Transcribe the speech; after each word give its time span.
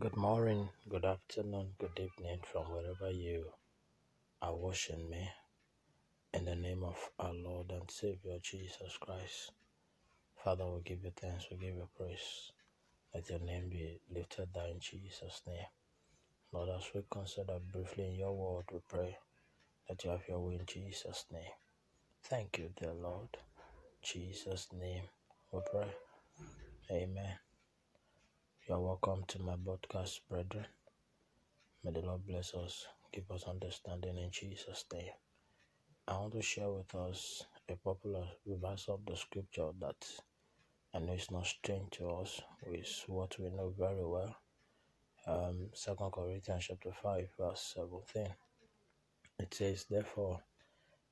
Good 0.00 0.16
morning, 0.16 0.70
good 0.88 1.04
afternoon, 1.04 1.74
good 1.78 2.00
evening 2.00 2.40
from 2.50 2.62
wherever 2.72 3.10
you 3.10 3.44
are 4.40 4.56
watching 4.56 5.10
me. 5.10 5.28
In 6.32 6.46
the 6.46 6.56
name 6.56 6.82
of 6.84 6.96
our 7.18 7.34
Lord 7.34 7.70
and 7.70 7.90
Savior 7.90 8.38
Jesus 8.42 8.96
Christ. 8.98 9.52
Father, 10.42 10.64
we 10.64 10.80
give 10.86 11.04
you 11.04 11.12
thanks, 11.14 11.48
we 11.50 11.58
give 11.58 11.76
you 11.76 11.86
praise. 11.98 12.52
Let 13.14 13.28
your 13.28 13.40
name 13.40 13.68
be 13.68 14.00
lifted 14.10 14.54
down 14.54 14.70
in 14.70 14.80
Jesus' 14.80 15.42
name. 15.46 15.66
Lord, 16.52 16.70
as 16.70 16.88
we 16.94 17.02
consider 17.10 17.58
briefly 17.70 18.06
in 18.08 18.14
your 18.14 18.32
word, 18.32 18.64
we 18.72 18.78
pray 18.88 19.18
that 19.86 20.02
you 20.02 20.10
have 20.12 20.26
your 20.26 20.40
way 20.40 20.54
in 20.54 20.66
Jesus' 20.66 21.26
name. 21.30 21.52
Thank 22.24 22.58
you, 22.58 22.70
dear 22.80 22.94
Lord. 22.94 23.36
Jesus' 24.02 24.68
name 24.72 25.04
we 25.52 25.60
pray. 25.70 25.92
Amen. 26.90 27.49
You 28.70 28.76
are 28.76 28.80
welcome 28.80 29.24
to 29.26 29.42
my 29.42 29.56
podcast, 29.56 30.20
brethren. 30.28 30.64
May 31.82 31.90
the 31.90 32.02
Lord 32.02 32.24
bless 32.24 32.54
us, 32.54 32.86
give 33.12 33.28
us 33.32 33.42
understanding 33.48 34.16
in 34.16 34.30
Jesus' 34.30 34.84
name. 34.92 35.10
I 36.06 36.12
want 36.12 36.34
to 36.34 36.40
share 36.40 36.70
with 36.70 36.94
us 36.94 37.42
a 37.68 37.74
popular 37.74 38.28
verse 38.46 38.84
of 38.88 39.00
the 39.04 39.16
scripture 39.16 39.70
that 39.80 40.06
I 40.94 41.00
know 41.00 41.14
is 41.14 41.32
not 41.32 41.46
strange 41.46 41.90
to 41.94 42.10
us, 42.10 42.40
is 42.72 43.02
what 43.08 43.36
we 43.40 43.50
know 43.50 43.74
very 43.76 44.06
well. 44.06 44.36
Um, 45.26 45.70
2 45.74 45.96
Corinthians 46.14 46.66
chapter 46.68 46.92
5, 46.92 47.28
verse 47.40 47.74
17. 47.74 48.32
It 49.40 49.52
says, 49.52 49.86
Therefore, 49.90 50.38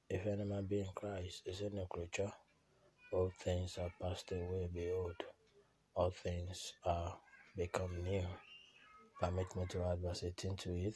if 0.09 0.25
any 0.29 0.45
man 0.45 0.67
be 0.67 0.79
in 0.79 0.93
Christ, 0.95 1.43
is 1.45 1.63
a 1.63 1.71
new 1.71 1.87
creature, 1.91 2.31
all 3.13 3.33
things 3.43 3.79
are 3.79 3.91
passed 4.01 4.31
away, 4.31 4.71
behold, 4.73 5.17
all 5.97 6.13
things 6.13 6.75
are 6.85 7.19
become 7.59 8.05
new. 8.05 8.25
Permit 9.21 9.57
me 9.57 9.67
to 9.71 9.83
add 9.83 9.99
verse 10.01 10.23
18 10.23 10.57
to 10.59 10.77
it 10.77 10.95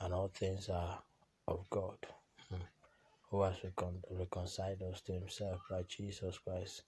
and 0.00 0.14
all 0.14 0.28
things 0.28 0.70
are 0.70 1.02
of 1.46 1.68
God, 1.68 1.98
hmm, 2.48 2.64
who 3.30 3.42
has 3.42 3.62
recon- 3.62 4.02
reconciled 4.10 4.82
us 4.90 5.02
to 5.02 5.12
himself 5.12 5.60
by 5.68 5.82
Jesus 5.86 6.38
Christ 6.38 6.82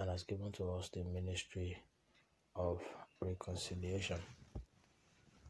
and 0.00 0.10
has 0.10 0.24
given 0.24 0.50
to 0.52 0.72
us 0.72 0.88
the 0.88 1.04
ministry 1.04 1.80
of 2.56 2.80
reconciliation. 3.20 4.18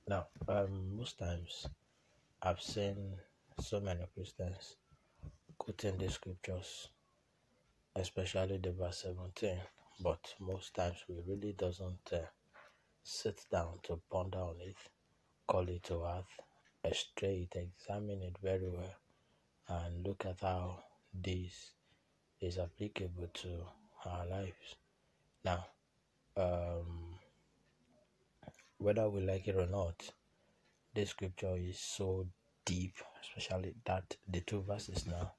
Now, 0.06 0.26
um, 0.46 0.98
most 0.98 1.18
times 1.18 1.66
I've 2.42 2.60
seen 2.60 3.16
so 3.58 3.80
many 3.80 4.04
Christians 4.14 4.76
quoting 5.56 5.96
the 5.96 6.10
scriptures, 6.10 6.88
especially 7.96 8.58
the 8.58 8.72
verse 8.72 9.02
17, 9.02 9.56
but 10.00 10.34
most 10.40 10.74
times 10.74 10.98
we 11.08 11.16
really 11.26 11.54
doesn't 11.54 12.12
uh, 12.12 12.18
sit 13.08 13.40
down 13.52 13.78
to 13.84 14.00
ponder 14.10 14.38
on 14.38 14.56
it, 14.60 14.74
call 15.46 15.68
it 15.68 15.84
to 15.84 16.02
earth, 16.02 16.40
straight, 16.92 17.54
examine 17.54 18.20
it 18.20 18.36
very 18.42 18.68
well, 18.68 18.96
and 19.68 20.04
look 20.04 20.26
at 20.26 20.40
how 20.40 20.80
this 21.14 21.70
is 22.40 22.58
applicable 22.58 23.28
to 23.32 23.60
our 24.06 24.26
lives. 24.26 24.74
Now, 25.44 25.66
um, 26.36 27.14
whether 28.78 29.08
we 29.08 29.20
like 29.20 29.46
it 29.46 29.54
or 29.54 29.68
not, 29.68 30.10
this 30.92 31.10
scripture 31.10 31.56
is 31.56 31.78
so 31.78 32.26
deep, 32.64 32.94
especially 33.22 33.74
that 33.84 34.16
the 34.28 34.40
two 34.40 34.62
verses 34.62 35.06
now, 35.06 35.30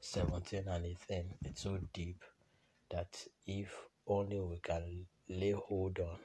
17 0.00 0.64
and 0.68 0.84
18, 0.84 1.24
it's 1.46 1.62
so 1.62 1.78
deep 1.94 2.22
that 2.90 3.16
if 3.46 3.74
only 4.06 4.38
we 4.38 4.58
can 4.58 5.06
lay 5.30 5.52
hold 5.52 5.98
on 5.98 6.18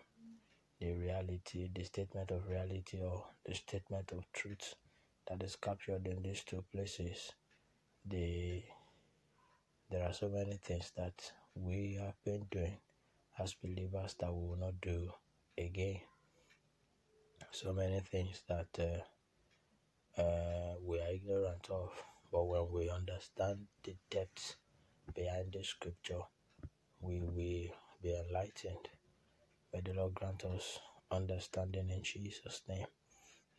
the 0.82 0.92
reality, 0.94 1.70
the 1.74 1.84
statement 1.84 2.32
of 2.32 2.48
reality, 2.48 3.00
or 3.00 3.24
the 3.46 3.54
statement 3.54 4.12
of 4.14 4.26
truth 4.34 4.74
that 5.30 5.44
is 5.44 5.56
captured 5.56 6.08
in 6.08 6.24
these 6.24 6.44
two 6.44 6.64
places, 6.74 7.34
the 8.04 8.64
there 9.92 10.08
are 10.08 10.14
so 10.14 10.28
many 10.28 10.58
things 10.58 10.92
that 10.98 11.32
we 11.54 12.00
have 12.02 12.16
been 12.26 12.48
doing 12.50 12.78
as 13.38 13.54
believers 13.54 14.16
that 14.20 14.34
we 14.34 14.48
will 14.48 14.58
not 14.58 14.82
do 14.82 15.12
again. 15.58 16.00
So 17.52 17.74
many 17.74 18.00
things 18.00 18.42
that 18.48 19.04
uh, 20.18 20.22
uh, 20.22 20.76
we 20.84 21.00
are 21.00 21.12
ignorant 21.14 21.68
of, 21.70 21.92
but 22.32 22.46
when 22.46 22.72
we 22.72 22.90
understand 22.90 23.68
the 23.84 23.96
depths 24.10 24.56
behind 25.14 25.52
the 25.54 25.64
scripture, 25.64 26.22
we 27.02 27.20
will 27.20 27.34
be 27.34 27.72
enlightened. 28.04 28.88
May 29.74 29.82
the 29.82 29.94
Lord 29.94 30.14
grant 30.16 30.44
us 30.46 30.80
understanding 31.12 31.90
in 31.90 32.04
Jesus' 32.04 32.62
name. 32.68 32.88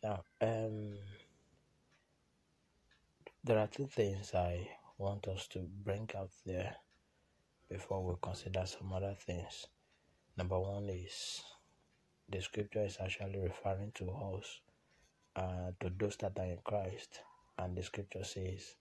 Now, 0.02 0.24
um, 0.40 0.98
there 3.44 3.58
are 3.58 3.66
two 3.66 3.86
things 3.86 4.34
I 4.34 4.68
want 4.98 5.26
us 5.28 5.48
to 5.48 5.60
bring 5.84 6.10
out 6.16 6.30
there 6.44 6.76
before 7.70 8.04
we 8.04 8.14
consider 8.20 8.64
some 8.66 8.92
other 8.92 9.16
things. 9.26 9.66
Number 10.36 10.58
one 10.60 10.88
is 10.88 11.42
the 12.28 12.40
scripture 12.40 12.84
is 12.84 12.98
actually 13.00 13.38
referring 13.38 13.92
to 13.94 14.10
us, 14.10 14.60
uh, 15.36 15.70
to 15.80 15.90
those 15.98 16.16
that 16.16 16.38
are 16.38 16.44
in 16.44 16.58
Christ. 16.64 17.20
And 17.58 17.76
the 17.76 17.82
scripture 17.82 18.24
says 18.24 18.76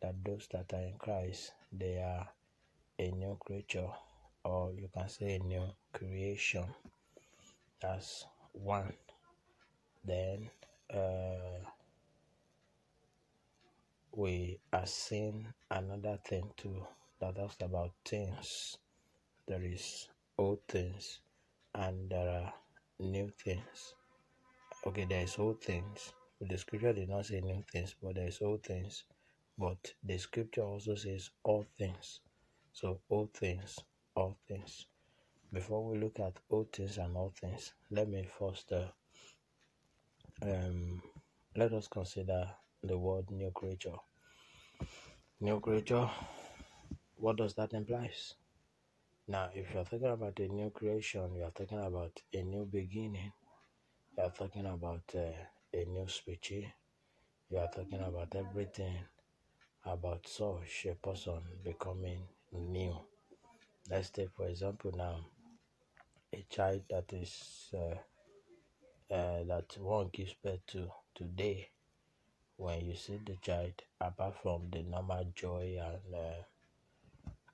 that 0.00 0.24
those 0.24 0.48
that 0.52 0.72
are 0.72 0.82
in 0.82 0.94
Christ, 0.98 1.52
they 1.72 1.96
are 1.98 2.28
a 2.98 3.10
new 3.10 3.36
creature, 3.44 3.88
or 4.44 4.72
you 4.72 4.88
can 4.94 5.08
say 5.08 5.36
a 5.36 5.38
new 5.38 5.64
creation. 5.92 6.64
That's 7.80 8.26
one. 8.52 8.92
Then 10.04 10.50
uh, 10.92 11.64
we 14.12 14.58
are 14.72 14.86
seeing 14.86 15.46
another 15.70 16.18
thing 16.24 16.50
too 16.56 16.86
that 17.20 17.36
talks 17.36 17.56
about 17.60 17.92
things. 18.04 18.78
There 19.46 19.62
is 19.62 20.08
old 20.38 20.60
things 20.68 21.20
and 21.74 22.10
there 22.10 22.28
are 22.28 22.54
new 22.98 23.30
things. 23.44 23.94
Okay, 24.86 25.04
there 25.04 25.22
is 25.22 25.38
old 25.38 25.62
things. 25.62 26.12
The 26.40 26.58
scripture 26.58 26.92
did 26.92 27.08
not 27.08 27.26
say 27.26 27.40
new 27.40 27.62
things, 27.72 27.94
but 28.02 28.16
there 28.16 28.28
is 28.28 28.40
old 28.42 28.64
things. 28.64 29.04
But 29.58 29.94
the 30.02 30.18
scripture 30.18 30.62
also 30.62 30.94
says 30.96 31.30
all 31.44 31.64
things. 31.78 32.20
So 32.72 33.00
old 33.10 33.32
things, 33.34 33.78
all 34.14 34.38
things. 34.48 34.86
Before 35.52 35.84
we 35.86 35.98
look 35.98 36.18
at 36.20 36.38
old 36.50 36.72
things 36.72 36.98
and 36.98 37.16
all 37.16 37.32
things, 37.40 37.74
let 37.90 38.08
me 38.08 38.24
first 38.38 38.72
uh, 38.72 38.88
um, 40.42 41.02
let 41.56 41.72
us 41.72 41.88
consider 41.88 42.50
the 42.82 42.98
word 42.98 43.30
new 43.30 43.50
creature. 43.52 43.96
New 45.40 45.60
creature, 45.60 46.08
what 47.16 47.36
does 47.36 47.54
that 47.54 47.72
imply? 47.74 48.10
Now, 49.28 49.50
if 49.54 49.74
you're 49.74 49.84
talking 49.84 50.06
about 50.06 50.38
a 50.40 50.48
new 50.48 50.70
creation, 50.70 51.34
you 51.34 51.44
are 51.44 51.50
talking 51.50 51.80
about 51.80 52.20
a 52.32 52.42
new 52.42 52.64
beginning. 52.66 53.32
You 54.16 54.24
are 54.24 54.30
talking 54.30 54.66
about 54.66 55.02
uh, 55.16 55.32
a 55.74 55.84
new 55.86 56.08
species. 56.08 56.66
You 57.50 57.58
are 57.58 57.70
talking 57.70 58.00
about 58.02 58.34
everything 58.36 58.96
about 59.84 60.26
such 60.28 60.86
a 60.90 60.94
person 60.96 61.40
becoming 61.64 62.28
new. 62.52 62.96
Let's 63.88 64.10
take, 64.10 64.32
for 64.32 64.48
example, 64.48 64.90
now 64.96 65.26
a 66.32 66.44
child 66.50 66.82
that 66.90 67.12
is 67.12 67.70
uh, 67.74 67.96
uh, 69.14 69.44
that 69.44 69.76
one 69.78 70.08
gives 70.12 70.34
birth 70.34 70.64
to 70.66 70.90
today. 71.14 71.68
When 72.56 72.86
you 72.86 72.96
see 72.96 73.18
the 73.24 73.36
child, 73.36 73.74
apart 74.00 74.34
from 74.42 74.70
the 74.70 74.82
normal 74.82 75.26
joy 75.34 75.78
and 75.80 76.14
uh, 76.14 76.42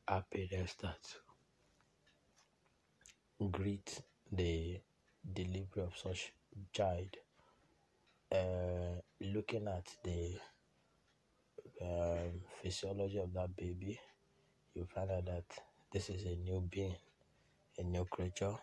happiness 0.07 0.75
that 0.83 0.99
greet 3.51 4.01
the 4.31 4.81
delivery 5.33 5.83
of 5.83 5.97
such 5.97 6.33
child, 6.73 7.17
uh, 8.33 9.01
looking 9.21 9.67
at 9.69 9.87
the 10.05 10.35
um, 11.83 12.41
physiology 12.63 13.19
of 13.19 13.33
that 13.33 13.57
baby, 13.57 13.99
you 14.75 14.87
find 14.95 15.11
out 15.11 15.27
that 15.27 15.45
this 15.93 16.11
is 16.11 16.25
a 16.25 16.37
new 16.37 16.61
being, 16.61 16.97
a 17.79 17.83
new 17.83 18.05
creature. 18.05 18.55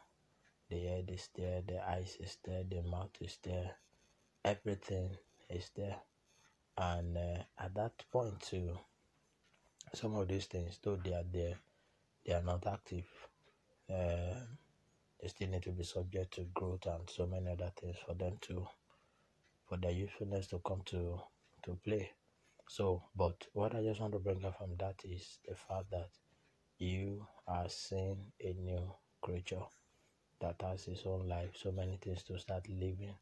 The 0.70 0.80
head 0.80 1.10
is 1.14 1.30
there, 1.36 1.62
the 1.68 1.88
eyes 1.88 2.18
is 2.20 2.38
there, 2.44 2.64
the 2.64 2.82
mouth 2.82 3.12
is 3.22 3.38
there, 3.44 3.72
everything 4.44 5.10
is 5.50 5.70
there. 5.76 5.98
And 6.78 7.18
uh, 7.18 7.44
at 7.60 7.74
that 7.76 8.04
point 8.12 8.40
too, 8.42 8.78
some 9.94 10.16
of 10.16 10.28
these 10.28 10.46
things, 10.46 10.80
though 10.84 10.98
they 10.98 11.14
are 11.14 11.26
there, 11.32 11.56
they 12.26 12.34
are 12.34 12.44
not 12.44 12.66
active. 12.68 13.06
Uh, 13.90 14.40
they 15.22 15.28
still 15.28 15.50
need 15.50 15.64
to 15.64 15.72
be 15.72 15.84
subject 15.84 16.34
to 16.36 16.42
growth 16.54 16.86
and 16.86 17.10
so 17.10 17.26
many 17.26 17.50
other 17.52 17.72
things 17.80 17.98
for 18.06 18.14
them 18.14 18.38
to, 18.42 18.68
for 19.68 19.78
their 19.78 19.92
usefulness 19.92 20.48
to 20.48 20.60
come 20.60 20.82
to 20.86 21.22
to 21.64 21.78
play. 21.84 22.12
So, 22.68 23.04
but 23.16 23.46
what 23.54 23.76
I 23.76 23.84
just 23.84 24.00
want 24.00 24.14
to 24.14 24.20
bring 24.20 24.44
up 24.46 24.58
from 24.58 24.76
that 24.78 25.02
is 25.04 25.40
the 25.48 25.56
fact 25.56 25.92
that 25.92 26.10
you 26.80 27.28
are 27.48 27.68
seeing 27.70 28.32
a 28.40 28.54
new 28.54 28.94
creature. 29.22 29.66
that 30.40 30.62
has 30.62 30.86
his 30.86 31.04
own 31.06 31.28
life, 31.28 31.52
so 31.56 31.72
many 31.72 31.98
things 31.98 32.24
to 32.24 32.38
start 32.40 32.68
living. 32.70 33.16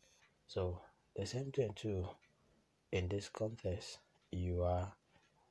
So 0.48 0.82
the 1.16 1.26
same 1.26 1.52
thing 1.52 1.74
too. 1.76 2.08
In 2.92 3.10
this 3.10 3.30
context, 3.30 4.00
you 4.32 4.64
are 4.64 4.94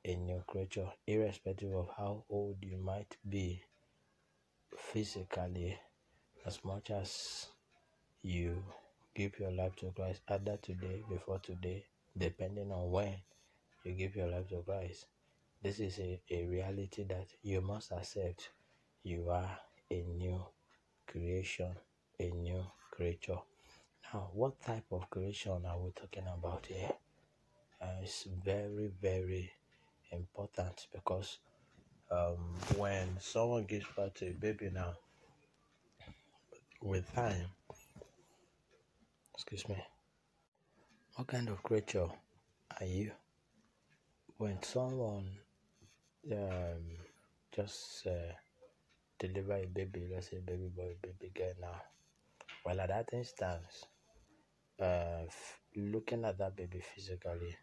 a 0.05 0.17
new 0.17 0.43
creature, 0.47 0.91
irrespective 1.07 1.75
of 1.75 1.89
how 1.97 2.25
old 2.31 2.59
you 2.63 2.79
might 2.79 3.17
be 3.29 3.63
physically, 4.77 5.79
as 6.47 6.65
much 6.65 6.91
as 6.91 7.49
you 8.23 8.65
give 9.15 9.39
your 9.39 9.53
life 9.53 9.77
to 9.77 9.93
Christ, 9.93 10.23
either 10.29 10.59
today, 10.63 11.03
before 11.09 11.39
today, 11.41 11.85
depending 12.19 12.73
on 12.73 12.91
when 12.91 13.17
you 13.85 13.93
give 13.93 14.17
your 14.17 14.29
life 14.29 14.49
to 14.51 14.63
Christ. 14.63 15.07
This 15.63 15.79
is 15.79 16.01
a, 16.01 16.21
a 16.29 16.45
reality 16.47 17.05
that 17.05 17.29
you 17.43 17.61
must 17.61 17.93
accept. 17.93 18.51
You 19.05 19.31
are 19.31 19.59
a 19.91 20.03
new 20.03 20.45
creation, 21.07 21.71
a 22.19 22.31
new 22.31 22.65
creature. 22.91 23.39
Now, 24.13 24.31
what 24.35 24.61
type 24.61 24.87
of 24.91 25.09
creation 25.09 25.63
are 25.65 25.79
we 25.79 25.93
talking 25.93 26.25
about 26.27 26.67
here? 26.67 26.91
Uh, 27.81 28.03
it's 28.03 28.25
very, 28.45 28.91
very 29.01 29.53
important 30.11 30.89
because 30.93 31.39
um, 32.11 32.39
when 32.77 33.17
someone 33.21 33.65
gives 33.65 33.87
birth 33.97 34.15
to 34.15 34.27
a 34.27 34.33
baby 34.33 34.69
now, 34.75 34.95
with 36.83 37.15
time, 37.15 37.47
excuse 39.35 39.69
me, 39.69 39.77
what 41.15 41.29
kind 41.29 41.49
of 41.49 41.63
creature 41.63 42.09
are 42.81 42.87
you? 42.87 43.13
When 44.39 44.61
someone 44.63 45.31
um, 46.31 46.85
just 47.55 48.07
uh, 48.07 48.33
deliver 49.19 49.55
a 49.55 49.67
baby, 49.67 50.09
let's 50.13 50.31
say 50.31 50.41
baby 50.41 50.69
boy, 50.75 50.97
baby 51.03 51.33
girl 51.35 51.53
now, 51.61 51.81
well, 52.65 52.81
at 52.81 52.89
that 52.91 53.11
instance, 53.13 53.87
uh, 54.81 55.25
f- 55.27 55.61
looking 55.77 56.25
at 56.25 56.39
that 56.39 56.57
baby 56.57 56.81
physically, 56.81 57.57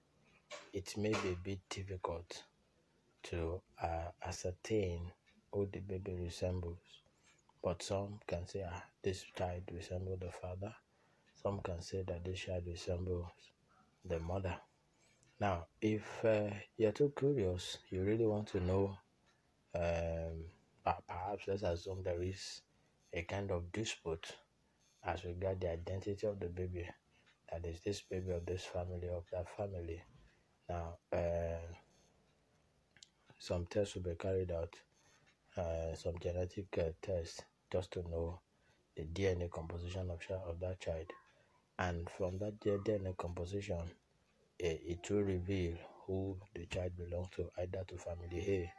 it 0.73 0.97
may 0.97 1.11
be 1.11 1.29
a 1.33 1.37
bit 1.43 1.59
difficult 1.69 2.43
to 3.23 3.61
uh, 3.81 4.09
ascertain 4.25 5.11
who 5.51 5.67
the 5.71 5.79
baby 5.79 6.13
resembles. 6.13 6.79
But 7.63 7.83
some 7.83 8.19
can 8.27 8.47
say, 8.47 8.65
ah, 8.69 8.83
this 9.03 9.23
child 9.37 9.63
resembles 9.73 10.19
the 10.19 10.31
father. 10.31 10.73
Some 11.35 11.61
can 11.61 11.81
say 11.81 12.03
that 12.07 12.23
this 12.25 12.39
child 12.39 12.63
resembles 12.67 13.31
the 14.05 14.19
mother. 14.19 14.57
Now, 15.39 15.67
if 15.81 16.23
uh, 16.23 16.49
you're 16.77 16.91
too 16.93 17.11
curious, 17.17 17.79
you 17.89 18.03
really 18.03 18.25
want 18.25 18.47
to 18.49 18.59
know, 18.61 18.97
um, 19.75 20.45
perhaps 21.07 21.47
let's 21.47 21.63
assume 21.63 22.03
there 22.03 22.21
is 22.23 22.61
a 23.13 23.23
kind 23.23 23.51
of 23.51 23.71
dispute 23.71 24.27
as 25.03 25.25
regard 25.25 25.61
the 25.61 25.71
identity 25.71 26.27
of 26.27 26.39
the 26.39 26.47
baby. 26.49 26.87
That 27.51 27.65
is 27.65 27.81
this 27.81 28.01
baby 28.01 28.31
of 28.31 28.45
this 28.45 28.65
family, 28.65 29.09
of 29.09 29.25
that 29.31 29.47
family. 29.57 30.03
Now, 30.69 30.99
uh, 31.13 31.73
some 33.37 33.65
tests 33.65 33.95
will 33.95 34.03
be 34.03 34.15
carried 34.15 34.51
out, 34.51 34.75
uh, 35.57 35.95
some 35.95 36.19
genetic 36.19 36.67
uh, 36.77 36.91
tests, 37.01 37.41
just 37.71 37.91
to 37.91 38.01
know 38.09 38.41
the 38.95 39.03
DNA 39.05 39.49
composition 39.49 40.09
of, 40.11 40.21
of 40.47 40.59
that 40.61 40.79
child. 40.79 41.07
And 41.79 42.09
from 42.09 42.39
that 42.39 42.59
DNA 42.61 43.17
composition, 43.17 43.91
it 44.59 45.09
will 45.09 45.23
reveal 45.23 45.73
who 46.05 46.35
the 46.53 46.65
child 46.65 46.91
belongs 46.97 47.29
to, 47.35 47.49
either 47.59 47.83
to 47.87 47.97
family 47.97 48.39
A 48.47 48.71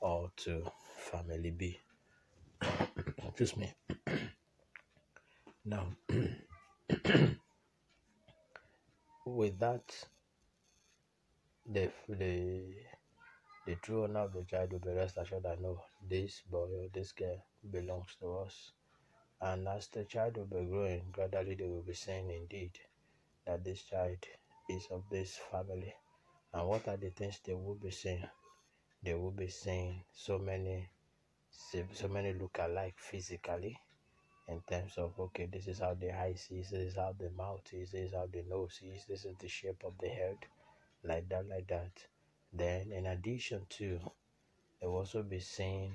or 0.00 0.30
to 0.36 0.64
family 0.96 1.50
B. 1.50 1.78
Excuse 3.28 3.56
me. 3.56 3.72
now, 5.64 5.86
with 9.26 9.58
that, 9.60 10.06
the 11.70 11.90
the 12.08 12.74
the 13.66 13.76
true 13.76 14.04
owner 14.04 14.20
of 14.20 14.32
the 14.32 14.42
child 14.42 14.72
will 14.72 14.80
be 14.80 14.90
rest 14.90 15.18
assured 15.18 15.44
that 15.44 15.60
no, 15.60 15.80
this 16.08 16.42
boy 16.50 16.66
or 16.66 16.88
this 16.92 17.12
girl 17.12 17.44
belongs 17.70 18.16
to 18.20 18.38
us. 18.38 18.72
And 19.40 19.68
as 19.68 19.86
the 19.88 20.04
child 20.04 20.36
will 20.36 20.46
be 20.46 20.64
growing, 20.68 21.04
gradually 21.12 21.54
they 21.54 21.66
will 21.68 21.82
be 21.82 21.94
saying 21.94 22.30
indeed 22.30 22.72
that 23.46 23.64
this 23.64 23.82
child 23.82 24.18
is 24.76 24.88
of 24.90 25.04
this 25.10 25.38
family. 25.50 25.94
And 26.52 26.68
what 26.68 26.88
are 26.88 26.96
the 26.96 27.10
things 27.10 27.40
they 27.44 27.54
will 27.54 27.76
be 27.82 27.90
saying? 27.90 28.24
They 29.02 29.14
will 29.14 29.32
be 29.32 29.48
saying 29.48 30.04
so 30.12 30.38
many 30.38 30.88
so 31.94 32.08
many 32.08 32.32
look 32.32 32.58
alike 32.60 32.94
physically 32.98 33.76
in 34.48 34.60
terms 34.68 34.94
of 34.98 35.18
okay, 35.18 35.46
this 35.52 35.66
is 35.66 35.78
how 35.78 35.94
the 35.94 36.10
eyes 36.18 36.48
is, 36.50 36.70
this 36.70 36.92
is 36.92 36.96
how 36.96 37.14
the 37.18 37.30
mouth 37.30 37.66
is, 37.72 37.90
this 37.92 38.08
is 38.08 38.14
how 38.14 38.26
the 38.32 38.42
nose 38.48 38.80
is, 38.82 39.04
this 39.08 39.24
is 39.24 39.34
the 39.38 39.48
shape 39.48 39.82
of 39.84 39.92
the 40.00 40.08
head, 40.08 40.36
like 41.04 41.28
that, 41.28 41.48
like 41.48 41.66
that. 41.68 41.92
Then, 42.52 42.92
in 42.92 43.06
addition 43.06 43.66
to, 43.78 43.98
they 44.80 44.86
will 44.86 44.96
also 44.96 45.22
be 45.22 45.40
saying 45.40 45.94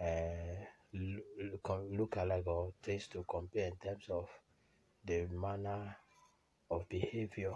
uh, 0.00 0.64
look 0.92 2.16
alike 2.16 2.46
or 2.46 2.72
things 2.82 3.06
to 3.08 3.24
compare 3.28 3.68
in 3.68 3.76
terms 3.76 4.04
of 4.10 4.28
the 5.04 5.26
manner 5.32 5.96
of 6.70 6.88
behavior. 6.88 7.54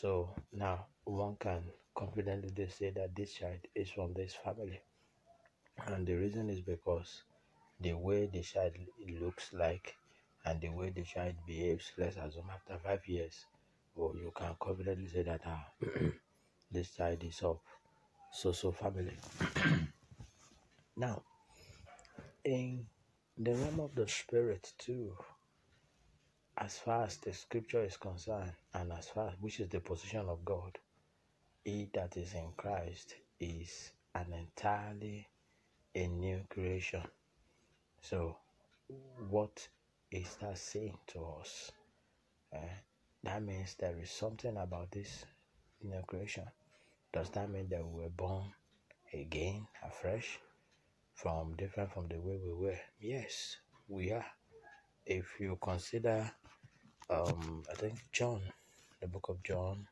So 0.00 0.34
now 0.52 0.86
one 1.04 1.36
can 1.36 1.70
confidently 1.94 2.68
say 2.68 2.90
that 2.90 3.14
this 3.14 3.34
child 3.34 3.60
is 3.74 3.90
from 3.90 4.12
this 4.12 4.34
family. 4.34 4.80
And 5.86 6.04
the 6.06 6.14
reason 6.16 6.50
is 6.50 6.60
because 6.60 7.22
the 7.80 7.92
way 7.94 8.26
the 8.26 8.42
child 8.42 8.72
looks 9.20 9.52
like 9.52 9.94
and 10.44 10.60
the 10.60 10.70
way 10.70 10.90
the 10.90 11.04
child 11.04 11.36
behaves, 11.46 11.92
let's 11.96 12.16
assume 12.16 12.50
after 12.52 12.76
five 12.78 13.06
years, 13.06 13.46
well, 13.94 14.14
you 14.16 14.32
can 14.34 14.56
confidently 14.60 15.08
say 15.08 15.22
that 15.22 15.42
ah, 15.46 15.64
this 16.72 16.90
child 16.90 17.22
is 17.22 17.40
of 17.42 17.60
so 18.32 18.52
so 18.52 18.72
family. 18.72 19.16
now, 20.96 21.22
in 22.44 22.86
the 23.38 23.54
realm 23.54 23.80
of 23.80 23.94
the 23.94 24.08
spirit 24.08 24.72
too, 24.78 25.16
as 26.58 26.78
far 26.78 27.04
as 27.04 27.16
the 27.18 27.32
scripture 27.32 27.84
is 27.84 27.96
concerned, 27.96 28.52
and 28.74 28.92
as 28.92 29.08
far 29.08 29.28
as 29.28 29.34
which 29.40 29.60
is 29.60 29.68
the 29.68 29.80
position 29.80 30.28
of 30.28 30.44
God, 30.44 30.78
he 31.64 31.88
that 31.94 32.16
is 32.16 32.34
in 32.34 32.52
Christ 32.56 33.14
is 33.40 33.92
an 34.14 34.32
entirely 34.32 35.26
a 35.94 36.06
new 36.06 36.40
creation. 36.48 37.02
So, 38.00 38.36
what 39.28 39.68
is 40.10 40.36
that 40.40 40.58
saying 40.58 40.98
to 41.08 41.26
us? 41.40 41.72
Uh, 42.54 42.58
that 43.22 43.42
means 43.42 43.74
there 43.74 43.98
is 43.98 44.10
something 44.10 44.56
about 44.56 44.90
this 44.92 45.24
new 45.82 46.02
creation 46.06 46.44
does 47.14 47.30
that 47.30 47.48
mean 47.48 47.68
that 47.70 47.86
we 47.86 48.02
were 48.02 48.08
born 48.08 48.52
again, 49.12 49.68
afresh, 49.86 50.40
from 51.14 51.54
different 51.54 51.92
from 51.92 52.08
the 52.08 52.18
way 52.18 52.40
we 52.44 52.52
were? 52.52 52.80
Yes, 53.00 53.56
we 53.86 54.10
are. 54.10 54.26
If 55.06 55.26
you 55.38 55.56
consider, 55.62 56.28
um, 57.10 57.62
I 57.70 57.74
think 57.74 57.94
John, 58.12 58.40
the 59.00 59.06
book 59.08 59.28
of 59.28 59.42
John, 59.42 59.86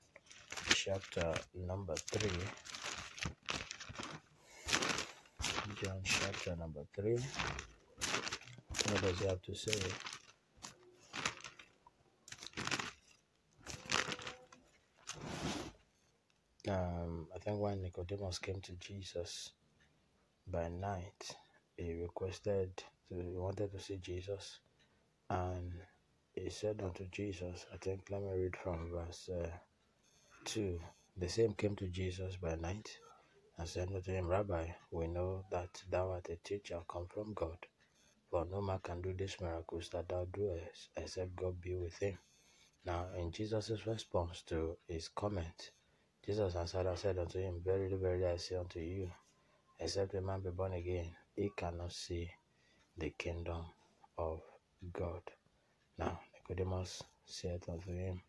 chapter 0.69 1.35
number 1.55 1.95
three. 1.95 2.41
John 5.83 6.01
chapter 6.05 6.57
number 6.57 6.83
three. 6.95 7.19
What 8.91 9.03
does 9.03 9.19
he 9.19 9.27
have 9.27 9.43
to 9.43 9.55
say? 9.55 9.81
Um, 16.69 17.29
I 17.35 17.39
think 17.39 17.59
when 17.61 17.83
Nicodemus 17.83 18.39
came 18.39 18.61
to 18.61 18.73
Jesus 18.73 19.53
by 20.47 20.69
night, 20.69 21.37
he 21.77 21.95
requested, 21.95 22.77
to, 22.77 22.85
he 23.11 23.37
wanted 23.37 23.73
to 23.73 23.81
see 23.81 23.99
Jesus, 23.99 24.61
and 25.29 25.73
he 26.35 26.49
said 26.51 26.81
unto 26.83 27.05
Jesus, 27.07 27.67
I 27.73 27.77
think, 27.77 28.09
let 28.11 28.23
me 28.23 28.31
read 28.33 28.57
from 28.57 28.91
verse 28.91 29.29
uh, 29.29 29.51
2. 30.47 30.81
The 31.17 31.29
same 31.29 31.53
came 31.55 31.77
to 31.77 31.89
Jesus 31.89 32.37
by 32.37 32.55
night 32.57 32.89
and 33.59 33.69
said 33.69 33.93
unto 33.93 34.13
him, 34.13 34.27
Rabbi, 34.27 34.67
we 34.91 35.09
know 35.09 35.45
that 35.51 35.83
thou 35.91 36.11
art 36.13 36.29
a 36.31 36.37
teacher 36.37 36.81
come 36.89 37.07
from 37.07 37.35
God, 37.35 37.59
for 38.31 38.47
no 38.47 38.63
man 38.63 38.79
can 38.83 39.03
do 39.03 39.13
these 39.13 39.37
miracles 39.41 39.91
that 39.93 40.09
thou 40.09 40.27
doest, 40.33 40.89
except 40.97 41.37
God 41.37 41.61
be 41.61 41.75
with 41.75 41.99
him. 41.99 42.19
Now, 42.85 43.09
in 43.17 43.31
Jesus' 43.31 43.87
response 43.87 44.43
to 44.49 44.79
his 44.89 45.09
comment, 45.09 45.71
Jesus 46.25 46.57
answered 46.57 46.87
and 46.87 46.99
said 46.99 47.19
unto 47.19 47.39
him, 47.41 47.61
Verily, 47.63 47.97
verily, 47.97 48.27
I 48.27 48.37
say 48.39 48.57
unto 48.57 48.81
you, 48.81 49.11
except 49.79 50.15
a 50.15 50.21
man 50.23 50.41
be 50.41 50.51
born 50.51 50.73
again, 50.73 51.15
he 51.37 51.51
cannot 51.57 51.93
see 51.93 52.31
the 52.97 53.11
kingdom 53.11 53.67
of 54.17 54.41
God. 54.93 55.23
Now, 56.03 56.19
Nicodemus 56.35 57.05
said 57.25 57.63
unto 57.69 57.93
him, 57.93 58.21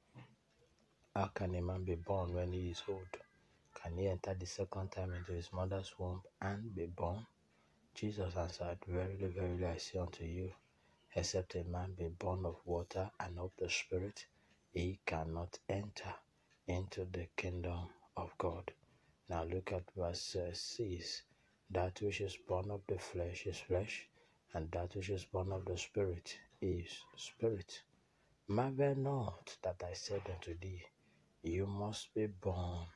How 1.15 1.25
can 1.34 1.56
a 1.56 1.62
man 1.63 1.84
be 1.84 1.96
born 1.96 2.36
when 2.36 2.51
he 2.53 2.70
is 2.70 2.84
old? 2.88 3.18
Can 3.74 3.98
he 3.98 4.08
enter 4.08 4.36
the 4.36 4.46
second 4.46 4.92
time 4.92 5.12
into 5.15 5.32
his 5.32 5.51
mother's 5.51 5.92
womb 5.98 6.22
and 6.39 6.75
be 6.75 6.86
born? 6.86 7.25
Jesus 7.96 8.36
answered, 8.36 8.77
Verily, 8.88 9.25
verily, 9.25 9.65
I 9.65 9.77
say 9.77 9.98
unto 9.98 10.24
you, 10.24 10.53
Except 11.15 11.56
a 11.56 11.63
man 11.63 11.96
be 11.96 12.10
born 12.10 12.46
of 12.46 12.58
water 12.63 13.10
and 13.20 13.39
of 13.39 13.50
the 13.58 13.72
Spirit, 13.72 14.27
he 14.72 15.00
cannot 15.03 15.58
enter 15.68 16.13
into 16.68 17.06
the 17.06 17.27
kingdom 17.36 17.89
of 18.15 18.38
God. 18.38 18.72
Now 19.30 19.46
look 19.46 19.72
at 19.72 19.86
verse 19.98 20.36
uh, 20.36 20.53
6. 20.53 21.24
That 21.72 22.00
which 22.03 22.22
is 22.22 22.38
born 22.48 22.70
of 22.70 22.82
the 22.88 23.00
flesh 23.00 23.48
is 23.48 23.58
flesh, 23.58 24.08
and 24.53 24.72
that 24.74 24.96
which 24.96 25.10
is 25.10 25.25
born 25.25 25.51
of 25.51 25.65
the 25.65 25.77
Spirit 25.80 26.38
is 26.63 27.05
spirit. 27.17 27.84
Marvel 28.48 28.96
not 28.96 29.58
that 29.63 29.84
I 29.84 29.93
said 29.93 30.24
unto 30.29 30.58
thee, 30.58 30.84
You 31.43 31.67
must 31.67 32.13
be 32.13 32.27
born 32.27 32.88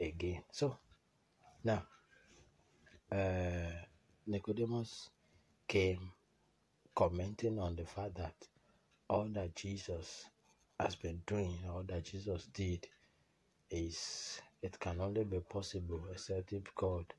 again. 0.00 0.44
So, 0.52 0.78
now, 1.64 1.86
uh, 3.12 3.72
Nicodemus 4.26 5.10
came 5.68 6.12
commenting 6.94 7.58
on 7.60 7.76
the 7.76 7.86
fact 7.86 8.16
that 8.16 8.48
all 9.08 9.26
that 9.30 9.56
Jesus 9.56 10.30
has 10.80 10.96
been 10.96 11.22
doing, 11.26 11.58
all 11.68 11.84
that 11.84 12.04
Jesus 12.04 12.46
did, 12.46 12.88
is 13.70 14.42
it 14.62 14.78
can 14.80 15.00
only 15.00 15.24
be 15.24 15.40
possible 15.40 16.08
except 16.12 16.52
if 16.54 16.74
God 16.74 17.14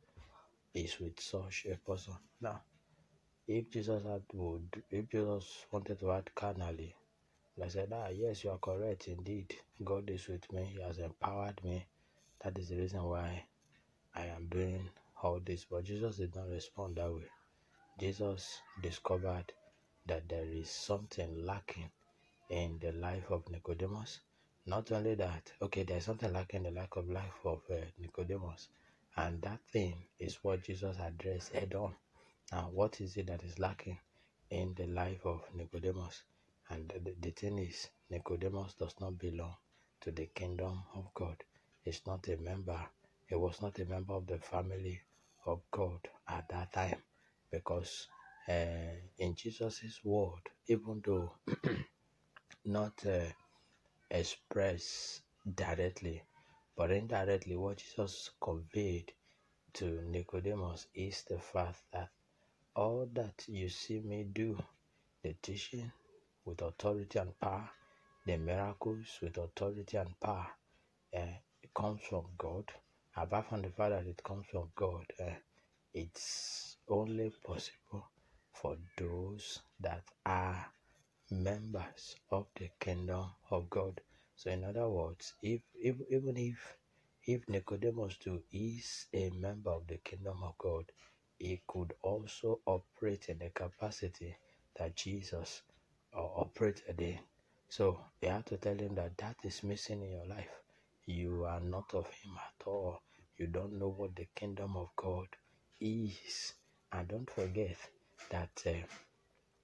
is 0.73 0.99
with 0.99 1.19
such 1.19 1.67
a 1.67 1.77
person. 1.77 2.15
Now, 2.41 2.63
if 3.47 3.69
Jesus 3.71 4.03
had 4.03 4.23
would, 4.33 4.83
if 4.91 5.09
Jesus 5.09 5.65
wanted 5.71 5.99
to 5.99 6.11
act 6.11 6.35
carnally, 6.35 6.95
I 7.63 7.67
said, 7.69 7.91
ah, 7.93 8.09
yes, 8.09 8.43
you 8.43 8.51
are 8.51 8.57
correct 8.57 9.07
indeed. 9.07 9.55
God 9.83 10.09
is 10.09 10.27
with 10.27 10.51
me. 10.51 10.65
He 10.75 10.81
has 10.81 10.99
empowered 10.99 11.63
me. 11.63 11.85
That 12.43 12.57
is 12.57 12.69
the 12.69 12.77
reason 12.77 13.03
why 13.03 13.45
I 14.15 14.25
am 14.27 14.47
doing 14.49 14.89
all 15.23 15.39
this. 15.45 15.65
But 15.69 15.85
Jesus 15.85 16.17
did 16.17 16.35
not 16.35 16.49
respond 16.49 16.97
that 16.97 17.13
way. 17.13 17.29
Jesus 17.99 18.61
discovered 18.81 19.53
that 20.07 20.27
there 20.29 20.45
is 20.45 20.69
something 20.69 21.45
lacking 21.45 21.89
in 22.49 22.79
the 22.81 22.91
life 22.93 23.31
of 23.31 23.49
Nicodemus. 23.49 24.19
Not 24.65 24.91
only 24.91 25.15
that, 25.15 25.51
okay, 25.61 25.83
there's 25.83 26.05
something 26.05 26.33
lacking 26.33 26.65
in 26.65 26.73
the 26.73 26.79
life 26.81 26.95
of 26.97 27.09
life 27.09 27.39
of 27.45 27.61
uh, 27.71 27.75
Nicodemus, 27.99 28.69
and 29.17 29.41
that 29.43 29.59
thing 29.71 29.95
is 30.19 30.39
what 30.43 30.63
Jesus 30.63 30.97
addressed 30.99 31.53
head 31.53 31.73
on. 31.75 31.93
Now, 32.51 32.69
what 32.73 33.01
is 33.01 33.17
it 33.17 33.27
that 33.27 33.43
is 33.43 33.59
lacking 33.59 33.99
in 34.51 34.73
the 34.75 34.87
life 34.87 35.25
of 35.25 35.41
Nicodemus? 35.55 36.23
And 36.69 36.89
the, 37.03 37.13
the 37.21 37.31
thing 37.31 37.59
is, 37.59 37.89
Nicodemus 38.09 38.75
does 38.75 38.95
not 39.01 39.19
belong 39.19 39.55
to 40.01 40.11
the 40.11 40.27
kingdom 40.27 40.83
of 40.95 41.13
God. 41.13 41.37
He's 41.83 42.01
not 42.07 42.27
a 42.29 42.37
member. 42.37 42.79
He 43.27 43.35
was 43.35 43.61
not 43.61 43.79
a 43.79 43.85
member 43.85 44.13
of 44.13 44.27
the 44.27 44.39
family 44.39 45.01
of 45.45 45.61
God 45.71 45.99
at 46.29 46.47
that 46.49 46.73
time 46.73 47.03
because 47.51 48.07
uh, 48.49 48.95
in 49.19 49.35
Jesus' 49.35 49.99
word, 50.03 50.41
even 50.67 51.01
though 51.05 51.33
not 52.65 52.93
uh, 53.05 53.25
expressed 54.11 55.21
directly, 55.55 56.23
but 56.77 56.91
indirectly, 56.91 57.57
what 57.57 57.77
Jesus 57.77 58.31
conveyed 58.41 59.13
to 59.73 60.01
Nicodemus 60.09 60.87
is 60.95 61.23
the 61.29 61.39
fact 61.39 61.79
that 61.93 62.09
all 62.75 63.07
that 63.13 63.45
you 63.47 63.69
see 63.69 64.01
me 64.01 64.25
do, 64.25 64.57
the 65.23 65.35
teaching 65.41 65.91
with 66.45 66.61
authority 66.61 67.19
and 67.19 67.39
power, 67.39 67.69
the 68.25 68.37
miracles 68.37 69.19
with 69.21 69.37
authority 69.37 69.97
and 69.97 70.19
power, 70.19 70.47
uh, 71.15 71.21
it 71.63 71.73
comes 71.75 72.01
from 72.09 72.25
God. 72.37 72.65
Apart 73.17 73.49
from 73.49 73.63
the 73.63 73.69
fact 73.69 73.91
that 73.91 74.07
it 74.07 74.23
comes 74.23 74.47
from 74.51 74.69
God, 74.75 75.05
uh, 75.21 75.31
it's 75.93 76.77
only 76.89 77.31
possible 77.45 78.07
for 78.53 78.77
those 78.97 79.61
that 79.81 80.03
are 80.25 80.67
members 81.31 82.15
of 82.31 82.47
the 82.55 82.69
kingdom 82.79 83.25
of 83.51 83.69
God. 83.69 84.01
So, 84.35 84.51
in 84.51 84.63
other 84.65 84.89
words, 84.89 85.33
if, 85.43 85.61
if 85.75 85.95
even 86.11 86.37
if 86.37 86.77
if 87.27 87.49
Nicodemus 87.49 88.17
too 88.17 88.43
is 88.53 89.07
a 89.13 89.31
member 89.31 89.71
of 89.71 89.87
the 89.87 89.97
kingdom 89.97 90.43
of 90.43 90.57
God, 90.59 90.85
he 91.39 91.61
could 91.67 91.93
also 92.01 92.59
operate 92.65 93.29
in 93.29 93.39
the 93.39 93.49
capacity 93.49 94.35
that 94.77 94.95
Jesus 94.95 95.61
uh, 96.15 96.21
operated 96.21 97.01
in. 97.01 97.19
So 97.69 97.99
you 98.21 98.29
have 98.29 98.45
to 98.45 98.57
tell 98.57 98.77
him 98.77 98.95
that 98.95 99.17
that 99.17 99.37
is 99.43 99.63
missing 99.63 100.01
in 100.03 100.11
your 100.11 100.25
life. 100.27 100.61
You 101.05 101.45
are 101.45 101.59
not 101.59 101.93
of 101.93 102.07
him 102.07 102.33
at 102.37 102.67
all. 102.67 103.01
You 103.37 103.47
don't 103.47 103.77
know 103.79 103.89
what 103.89 104.15
the 104.15 104.27
kingdom 104.35 104.77
of 104.77 104.89
God 104.95 105.27
is. 105.79 106.53
And 106.91 107.07
don't 107.07 107.29
forget 107.29 107.77
that 108.29 108.63
uh, 108.65 108.85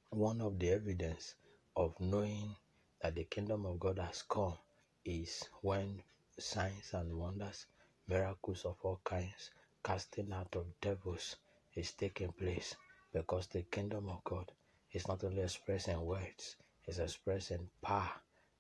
one 0.10 0.42
of 0.42 0.60
the 0.60 0.72
evidence 0.72 1.36
of 1.76 1.94
knowing 2.00 2.56
that 3.02 3.16
the 3.16 3.24
kingdom 3.26 3.66
of 3.66 3.80
God 3.80 4.00
has 4.00 4.24
come 4.24 4.58
is 5.06 5.48
when 5.62 6.02
signs 6.40 6.92
and 6.94 7.14
wonders, 7.18 7.66
miracles 8.08 8.66
of 8.66 8.76
all 8.84 9.00
kinds, 9.04 9.52
casting 9.84 10.34
out 10.34 10.56
of 10.56 10.66
devils 10.82 11.38
is 11.76 11.94
taking 11.94 12.32
place 12.32 12.76
because 13.14 13.48
the 13.48 13.64
kingdom 13.64 14.10
of 14.10 14.24
God 14.24 14.52
is 14.92 15.08
not 15.08 15.24
only 15.24 15.42
expressed 15.42 15.88
in 15.88 16.02
words, 16.02 16.56
it's 16.86 17.00
expressed 17.00 17.52
in 17.52 17.68
power 17.82 18.10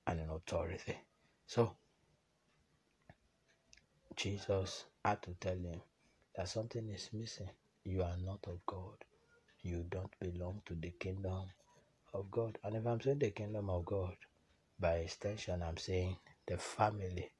and 0.07 0.19
in 0.19 0.29
authority. 0.29 0.97
So, 1.45 1.75
Jesus 4.15 4.85
had 5.03 5.21
to 5.23 5.31
tell 5.39 5.55
him 5.55 5.81
that 6.35 6.49
something 6.49 6.87
is 6.89 7.09
missing. 7.13 7.49
You 7.83 8.03
are 8.03 8.17
not 8.23 8.39
of 8.47 8.65
God. 8.65 8.95
You 9.63 9.85
don't 9.89 10.13
belong 10.19 10.61
to 10.65 10.75
the 10.75 10.91
kingdom 10.91 11.43
of 12.13 12.29
God. 12.31 12.57
And 12.63 12.75
if 12.75 12.85
I'm 12.85 13.01
saying 13.01 13.19
the 13.19 13.31
kingdom 13.31 13.69
of 13.69 13.85
God, 13.85 14.15
by 14.79 14.93
extension, 14.95 15.61
I'm 15.63 15.77
saying 15.77 16.17
the 16.47 16.57
family 16.57 17.31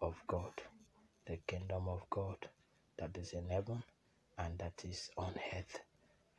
of 0.00 0.14
God, 0.26 0.52
the 1.26 1.38
kingdom 1.46 1.88
of 1.88 2.02
God 2.10 2.36
that 2.98 3.16
is 3.16 3.32
in 3.32 3.48
heaven 3.48 3.82
and 4.38 4.58
that 4.58 4.84
is 4.84 5.10
on 5.16 5.34
earth. 5.56 5.80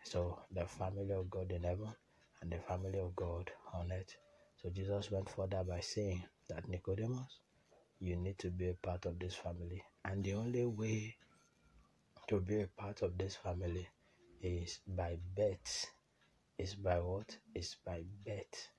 So, 0.03 0.39
the 0.51 0.65
family 0.65 1.13
of 1.13 1.29
God 1.29 1.51
in 1.51 1.63
heaven 1.63 1.93
and 2.41 2.51
the 2.51 2.59
family 2.59 2.99
of 2.99 3.15
God 3.15 3.51
on 3.73 3.91
earth. 3.91 4.15
So, 4.61 4.69
Jesus 4.69 5.11
went 5.11 5.29
further 5.29 5.63
by 5.63 5.79
saying 5.79 6.23
that 6.49 6.67
Nicodemus, 6.67 7.39
you 7.99 8.15
need 8.15 8.37
to 8.39 8.49
be 8.49 8.69
a 8.69 8.73
part 8.73 9.05
of 9.05 9.19
this 9.19 9.35
family. 9.35 9.83
And 10.05 10.23
the 10.23 10.33
only 10.33 10.65
way 10.65 11.15
to 12.27 12.39
be 12.39 12.61
a 12.61 12.67
part 12.67 13.01
of 13.01 13.17
this 13.17 13.35
family 13.35 13.87
is 14.41 14.79
by 14.87 15.17
birth. 15.35 15.87
Is 16.57 16.75
by 16.75 16.99
what? 16.99 17.37
Is 17.55 17.75
by 17.85 18.03
birth. 18.25 18.69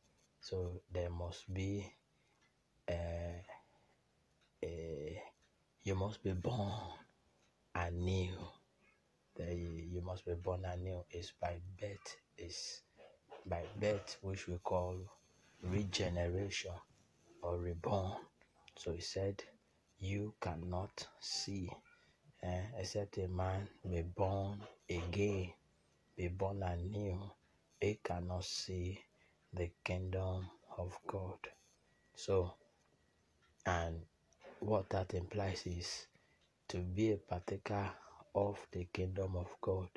So 0.40 0.80
there 0.92 1.10
must 1.10 1.52
be 1.52 1.90
uh, 2.90 3.40
uh, 4.64 5.14
you 5.84 5.94
must 5.94 6.22
be 6.22 6.32
born 6.32 6.72
anew. 7.74 8.36
The, 9.36 9.54
you 9.54 10.00
must 10.00 10.24
be 10.24 10.34
born 10.34 10.64
anew 10.64 11.04
is 11.10 11.32
by 11.40 11.56
birth. 11.80 12.16
Is 12.38 12.82
by 13.46 13.62
birth, 13.80 14.16
which 14.22 14.48
we 14.48 14.58
call 14.58 14.96
regeneration 15.62 16.72
or 17.42 17.58
reborn. 17.58 18.12
So 18.76 18.92
he 18.92 19.00
said, 19.00 19.42
You 19.98 20.34
cannot 20.40 21.06
see 21.20 21.70
eh, 22.42 22.62
except 22.78 23.18
a 23.18 23.28
man 23.28 23.68
be 23.88 24.02
born 24.02 24.60
again, 24.88 25.52
be 26.16 26.28
born 26.28 26.62
anew. 26.62 27.18
He 27.80 27.98
cannot 28.02 28.44
see 28.44 29.00
the 29.52 29.70
kingdom 29.84 30.46
of 30.78 30.98
God. 31.06 31.38
So, 32.14 32.54
and 33.66 34.00
what 34.60 34.88
that 34.90 35.14
implies 35.14 35.66
is 35.66 36.06
to 36.68 36.78
be 36.78 37.12
a 37.12 37.16
partaker 37.16 37.90
of 38.34 38.58
the 38.72 38.86
kingdom 38.92 39.36
of 39.36 39.48
God, 39.60 39.88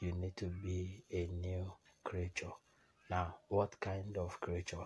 you 0.00 0.12
need 0.12 0.36
to 0.38 0.46
be 0.46 1.02
a 1.12 1.26
new 1.26 1.72
creature. 2.04 2.52
Now, 3.10 3.36
what 3.48 3.78
kind 3.80 4.16
of 4.18 4.40
creature? 4.40 4.84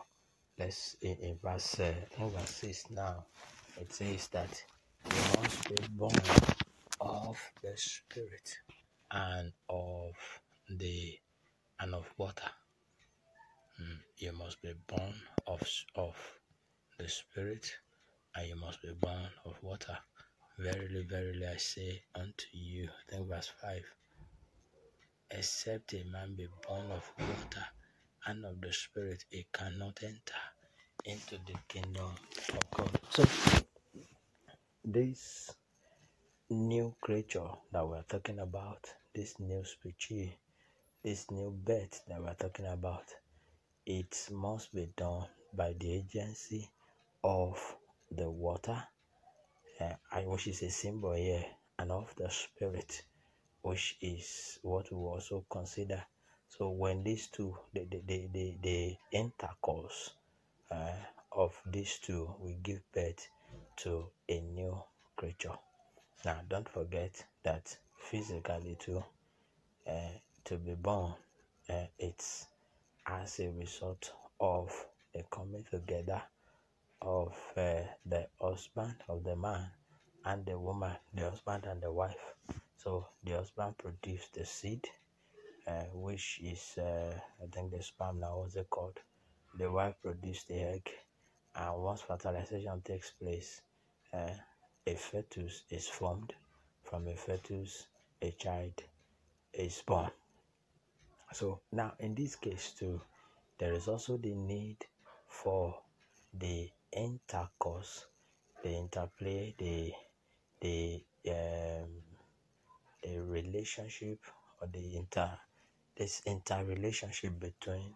Let's 0.58 0.96
in, 1.02 1.16
in 1.22 1.38
verse 1.42 1.80
uh, 1.80 1.94
verse 2.20 2.50
six 2.50 2.90
now. 2.90 3.24
It 3.80 3.92
says 3.92 4.28
that 4.28 4.62
you 5.06 5.42
must 5.42 5.68
be 5.68 5.76
born 5.96 6.12
of 7.00 7.38
the 7.62 7.72
Spirit 7.76 8.58
and 9.10 9.52
of 9.68 10.14
the 10.70 11.18
and 11.80 11.94
of 11.94 12.06
water. 12.18 12.50
Mm, 13.80 13.98
You 14.18 14.32
must 14.32 14.62
be 14.62 14.74
born 14.86 15.14
of 15.46 15.62
of 15.96 16.16
the 16.98 17.08
Spirit, 17.08 17.72
and 18.36 18.48
you 18.48 18.56
must 18.56 18.82
be 18.82 18.92
born 19.00 19.28
of 19.44 19.56
water. 19.62 19.98
Verily, 20.62 21.02
verily, 21.02 21.44
I 21.44 21.56
say 21.56 22.02
unto 22.14 22.46
you, 22.52 22.88
think 23.10 23.28
verse 23.28 23.50
5 23.60 23.82
Except 25.32 25.92
a 25.94 26.04
man 26.04 26.36
be 26.36 26.46
born 26.64 26.88
of 26.92 27.10
water 27.18 27.66
and 28.26 28.46
of 28.46 28.60
the 28.60 28.72
Spirit, 28.72 29.24
he 29.28 29.44
cannot 29.52 29.98
enter 30.04 30.42
into 31.04 31.36
the 31.46 31.58
kingdom 31.66 32.12
of 32.52 32.70
God. 32.70 33.00
So, 33.10 33.24
this 34.84 35.50
new 36.48 36.94
creature 37.00 37.48
that 37.72 37.88
we're 37.88 38.02
talking 38.02 38.38
about, 38.38 38.86
this 39.12 39.40
new 39.40 39.64
species, 39.64 40.30
this 41.02 41.28
new 41.32 41.50
birth 41.50 42.02
that 42.06 42.22
we're 42.22 42.34
talking 42.34 42.66
about, 42.66 43.06
it 43.84 44.28
must 44.30 44.72
be 44.72 44.88
done 44.96 45.26
by 45.52 45.74
the 45.80 45.92
agency 45.94 46.70
of 47.24 47.58
the 48.12 48.30
water, 48.30 48.80
uh, 49.82 50.20
which 50.22 50.46
is 50.46 50.62
a 50.62 50.70
symbol 50.70 51.12
here, 51.12 51.44
and 51.78 51.90
of 51.90 52.14
the 52.16 52.30
spirit, 52.30 53.02
which 53.62 53.96
is 54.00 54.58
what 54.62 54.90
we 54.92 54.98
also 54.98 55.44
consider. 55.50 56.02
So 56.48 56.70
when 56.70 57.02
these 57.02 57.28
two, 57.28 57.56
the, 57.72 57.86
the, 57.90 58.02
the, 58.06 58.28
the, 58.32 58.56
the 58.62 58.96
intercourse 59.10 60.10
uh, 60.70 60.92
of 61.32 61.58
these 61.66 61.98
two 61.98 62.34
we 62.40 62.58
give 62.62 62.80
birth 62.92 63.26
to 63.76 64.06
a 64.28 64.40
new 64.40 64.82
creature. 65.16 65.56
Now, 66.24 66.40
don't 66.48 66.68
forget 66.68 67.24
that 67.42 67.76
physically 67.98 68.76
too, 68.78 69.02
uh, 69.88 70.18
to 70.44 70.56
be 70.56 70.74
born, 70.74 71.14
uh, 71.68 71.86
it's 71.98 72.46
as 73.06 73.40
a 73.40 73.50
result 73.50 74.12
of 74.40 74.70
the 75.14 75.22
coming 75.30 75.64
together 75.70 76.22
of 77.04 77.34
uh, 77.56 77.82
the 78.06 78.26
husband 78.40 78.94
of 79.08 79.24
the 79.24 79.36
man 79.36 79.70
and 80.24 80.46
the 80.46 80.58
woman, 80.58 80.92
the 81.14 81.28
husband 81.28 81.64
and 81.66 81.82
the 81.82 81.92
wife. 81.92 82.34
So 82.76 83.08
the 83.24 83.32
husband 83.32 83.76
produced 83.78 84.34
the 84.34 84.44
seed, 84.44 84.84
uh, 85.66 85.84
which 85.92 86.40
is, 86.42 86.78
uh, 86.78 87.14
I 87.42 87.46
think 87.52 87.72
the 87.72 87.82
sperm 87.82 88.20
now, 88.20 88.38
what's 88.38 88.56
it 88.56 88.70
called? 88.70 88.98
The 89.58 89.70
wife 89.70 89.94
produced 90.02 90.48
the 90.48 90.60
egg, 90.60 90.90
and 91.54 91.82
once 91.82 92.00
fertilization 92.00 92.80
takes 92.82 93.10
place, 93.10 93.60
uh, 94.12 94.30
a 94.86 94.94
fetus 94.94 95.64
is 95.70 95.88
formed. 95.88 96.32
From 96.82 97.08
a 97.08 97.16
fetus, 97.16 97.86
a 98.20 98.32
child 98.32 98.74
is 99.52 99.82
born. 99.86 100.10
So 101.32 101.60
now, 101.72 101.94
in 101.98 102.14
this 102.14 102.36
case, 102.36 102.72
too, 102.78 103.00
there 103.58 103.72
is 103.72 103.88
also 103.88 104.16
the 104.16 104.34
need 104.34 104.78
for 105.28 105.74
the 106.34 106.70
intercourse, 106.92 108.06
the 108.62 108.70
interplay, 108.70 109.54
the 109.58 109.92
the 110.60 111.04
um, 111.28 111.90
the 113.02 113.18
relationship 113.22 114.20
or 114.60 114.68
the 114.72 114.96
inter 114.96 115.30
this 115.96 116.22
interrelationship 116.26 117.38
between 117.40 117.94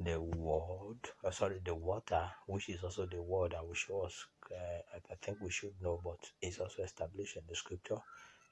the 0.00 0.20
world, 0.20 0.98
uh, 1.24 1.30
sorry, 1.32 1.60
the 1.64 1.74
water, 1.74 2.30
which 2.46 2.68
is 2.68 2.84
also 2.84 3.06
the 3.06 3.22
word 3.22 3.52
that 3.52 3.66
we 3.66 3.74
show 3.74 4.02
us. 4.02 4.26
Uh, 4.52 4.98
I 5.10 5.14
think 5.22 5.38
we 5.40 5.50
should 5.50 5.74
know, 5.82 6.00
but 6.04 6.18
it's 6.42 6.58
also 6.60 6.82
established 6.82 7.36
in 7.36 7.44
the 7.48 7.56
scripture. 7.56 7.98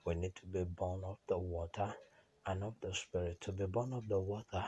We 0.06 0.14
need 0.16 0.34
to 0.36 0.46
be 0.46 0.64
born 0.64 1.02
of 1.04 1.18
the 1.28 1.38
water 1.38 1.94
and 2.46 2.64
of 2.64 2.74
the 2.82 2.94
spirit. 2.94 3.40
To 3.42 3.52
be 3.52 3.66
born 3.66 3.92
of 3.92 4.08
the 4.08 4.20
water 4.20 4.64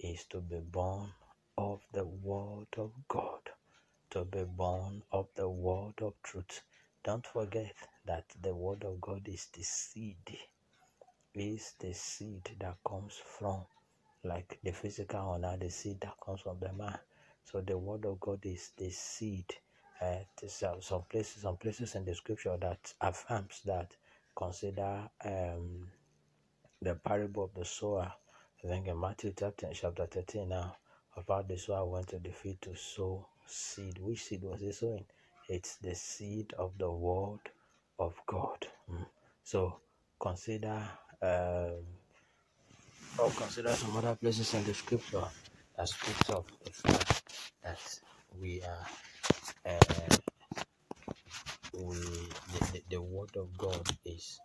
is 0.00 0.24
to 0.30 0.40
be 0.40 0.60
born 0.60 1.10
of 1.58 1.82
the 1.92 2.04
word 2.04 2.68
of 2.78 2.92
God, 3.08 3.40
to 4.10 4.24
be 4.24 4.44
born 4.44 5.02
of 5.12 5.28
the 5.36 5.48
word 5.48 5.94
of 6.02 6.14
truth. 6.22 6.62
Don't 7.04 7.26
forget 7.26 7.74
that 8.06 8.24
the 8.42 8.54
word 8.54 8.84
of 8.84 9.00
God 9.00 9.28
is 9.28 9.48
the 9.52 9.62
seed, 9.62 10.38
is 11.34 11.74
the 11.78 11.92
seed 11.94 12.50
that 12.60 12.76
comes 12.86 13.14
from 13.38 13.64
like 14.24 14.58
the 14.64 14.72
physical 14.72 15.20
honor, 15.20 15.56
the 15.58 15.70
seed 15.70 16.00
that 16.00 16.14
comes 16.24 16.40
from 16.40 16.58
the 16.60 16.72
man. 16.72 16.98
So 17.44 17.60
the 17.60 17.78
word 17.78 18.04
of 18.06 18.20
God 18.20 18.40
is 18.44 18.72
the 18.76 18.90
seed. 18.90 19.46
Uh, 20.00 20.18
some 20.80 21.02
places, 21.08 21.42
some 21.42 21.56
places 21.56 21.94
in 21.94 22.04
the 22.04 22.14
scripture 22.14 22.56
that 22.60 22.92
affirms 23.00 23.62
that 23.64 23.92
consider 24.36 25.08
um, 25.24 25.88
the 26.82 26.94
parable 26.96 27.44
of 27.44 27.54
the 27.54 27.64
sower. 27.64 28.12
I 28.64 28.68
think 28.68 28.88
in 28.88 29.00
Matthew 29.00 29.32
chapter, 29.38 29.68
chapter 29.72 30.06
13 30.06 30.48
now, 30.50 30.76
about 31.16 31.48
the 31.48 31.56
sower 31.58 31.86
went 31.86 32.08
to 32.08 32.18
the 32.18 32.30
field 32.32 32.60
to 32.62 32.74
sow 32.76 33.26
seed. 33.46 33.98
Which 34.00 34.24
seed 34.24 34.42
was 34.42 34.60
he 34.60 34.72
sowing? 34.72 35.04
It's 35.48 35.76
the 35.76 35.94
seed 35.94 36.52
of 36.58 36.72
the 36.78 36.90
word 36.90 37.40
of 37.98 38.14
God. 38.26 38.66
Mm. 38.90 39.06
So 39.44 39.76
consider 40.18 40.82
um, 41.22 41.84
or 43.18 43.30
consider 43.30 43.72
some 43.72 43.96
other 43.96 44.14
places 44.14 44.52
in 44.54 44.64
the 44.64 44.74
scripture 44.74 45.24
that 45.76 45.88
speaks 45.88 46.30
of 46.30 46.46
the 46.64 46.70
fact 46.70 47.22
that 47.62 48.00
we 48.40 48.62
are 48.62 48.86
uh, 49.64 50.16
we 51.74 51.96
the, 51.96 52.68
the, 52.72 52.82
the 52.90 53.02
word 53.02 53.36
of 53.36 53.56
God 53.56 53.86
is 54.04 54.40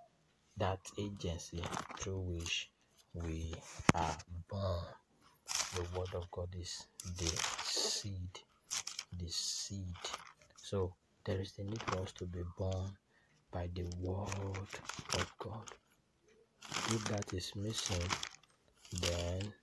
that 0.58 0.80
agency 0.98 1.64
through 2.00 2.20
which 2.20 2.70
we 3.14 3.54
are 3.96 4.18
born. 4.50 4.86
The 5.76 5.86
word 5.98 6.14
of 6.16 6.30
God 6.32 6.50
is 6.60 6.86
the 7.18 7.32
seed, 7.64 8.40
the 9.18 9.30
seed. 9.30 9.96
So 10.56 10.94
there 11.26 11.40
is 11.40 11.52
the 11.54 11.64
need 11.64 11.82
for 11.84 12.02
us 12.02 12.12
to 12.14 12.26
be 12.26 12.42
born 12.58 12.92
by 13.52 13.70
the 13.74 13.84
word 14.00 14.28
of 15.14 15.34
God. 15.40 15.70
If 16.70 17.04
that 17.06 17.34
is 17.34 17.56
missing, 17.56 18.10
then 19.02 19.54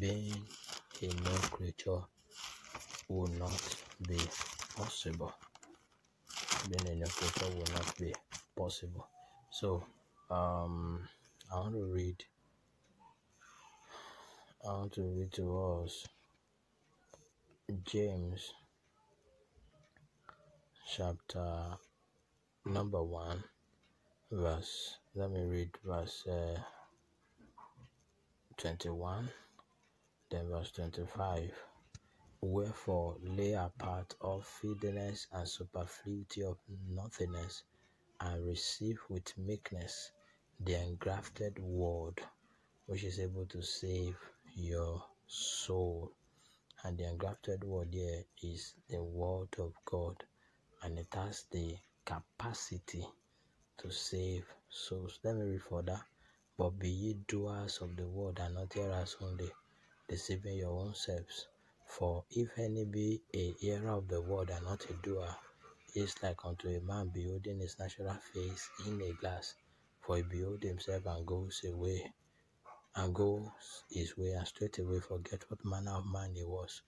being 0.00 0.42
a 1.02 1.06
new 1.06 1.38
creature 1.50 2.00
will 3.08 3.28
not 3.38 3.76
be 4.08 4.18
possible. 4.76 5.32
Being 6.68 6.92
a 6.92 6.94
new 6.96 7.06
creature 7.06 7.54
will 7.54 7.74
not 7.74 7.96
be 7.98 8.12
possible. 8.56 9.06
So, 9.50 9.84
um, 10.30 11.08
I 11.52 11.60
want 11.60 11.74
to 11.74 11.84
read. 11.84 12.24
I 14.68 14.72
want 14.72 14.92
to 14.94 15.02
read 15.02 15.32
to 15.34 15.82
us 15.84 16.06
James 17.84 18.54
chapter 20.86 21.76
number 22.64 23.02
one, 23.02 23.42
verse. 24.30 24.98
Let 25.16 25.32
me 25.32 25.42
read 25.42 25.70
verse. 25.84 26.24
Uh, 26.28 26.60
21, 28.56 29.28
then 30.30 30.48
verse 30.48 30.70
25. 30.70 31.50
Wherefore 32.40 33.16
lay 33.20 33.54
apart 33.54 34.14
all 34.20 34.42
filthiness 34.42 35.26
and 35.32 35.48
superfluity 35.48 36.44
of 36.44 36.58
nothingness, 36.88 37.64
and 38.20 38.46
receive 38.46 38.98
with 39.10 39.36
meekness 39.36 40.12
the 40.60 40.80
engrafted 40.80 41.58
word, 41.58 42.20
which 42.86 43.02
is 43.02 43.18
able 43.18 43.46
to 43.46 43.60
save 43.60 44.16
your 44.54 45.02
soul. 45.26 46.12
And 46.86 46.96
the 46.96 47.08
engrafted 47.08 47.64
word 47.64 47.92
here 47.92 48.22
is 48.44 48.74
the 48.88 49.02
word 49.02 49.48
of 49.58 49.72
God, 49.84 50.22
and 50.84 50.96
it 51.00 51.12
has 51.14 51.42
the 51.50 51.76
capacity 52.04 53.04
to 53.78 53.90
save 53.90 54.44
souls. 54.70 55.18
Let 55.24 55.34
me 55.34 55.46
read 55.50 55.62
further. 55.64 56.00
But 56.56 56.78
be 56.78 56.88
ye 56.88 57.14
doers 57.26 57.78
of 57.78 57.96
the 57.96 58.06
word 58.06 58.38
and 58.38 58.54
not 58.54 58.72
hearers 58.72 59.16
only, 59.20 59.50
deceiving 60.08 60.58
your 60.58 60.78
own 60.78 60.94
selves. 60.94 61.48
For 61.84 62.24
if 62.30 62.56
any 62.56 62.84
be 62.84 63.20
a 63.34 63.50
hearer 63.54 63.90
of 63.90 64.06
the 64.06 64.20
word 64.20 64.50
and 64.50 64.64
not 64.64 64.88
a 64.88 64.92
doer, 64.92 65.34
he 65.92 66.02
is 66.02 66.14
like 66.22 66.44
unto 66.44 66.68
a 66.68 66.80
man 66.80 67.08
beholding 67.08 67.58
his 67.58 67.80
natural 67.80 68.14
face 68.32 68.70
in 68.86 69.02
a 69.02 69.12
glass. 69.14 69.56
For 70.02 70.18
he 70.18 70.22
beholds 70.22 70.64
himself 70.64 71.04
and 71.06 71.26
goes 71.26 71.64
away, 71.64 72.12
and 72.96 73.14
goes 73.14 73.84
his 73.90 74.16
way, 74.16 74.32
and 74.32 74.46
straightway 74.46 75.00
forget 75.00 75.44
what 75.48 75.64
manner 75.64 75.92
of 75.92 76.06
man 76.06 76.34
he 76.34 76.44
was. 76.44 76.82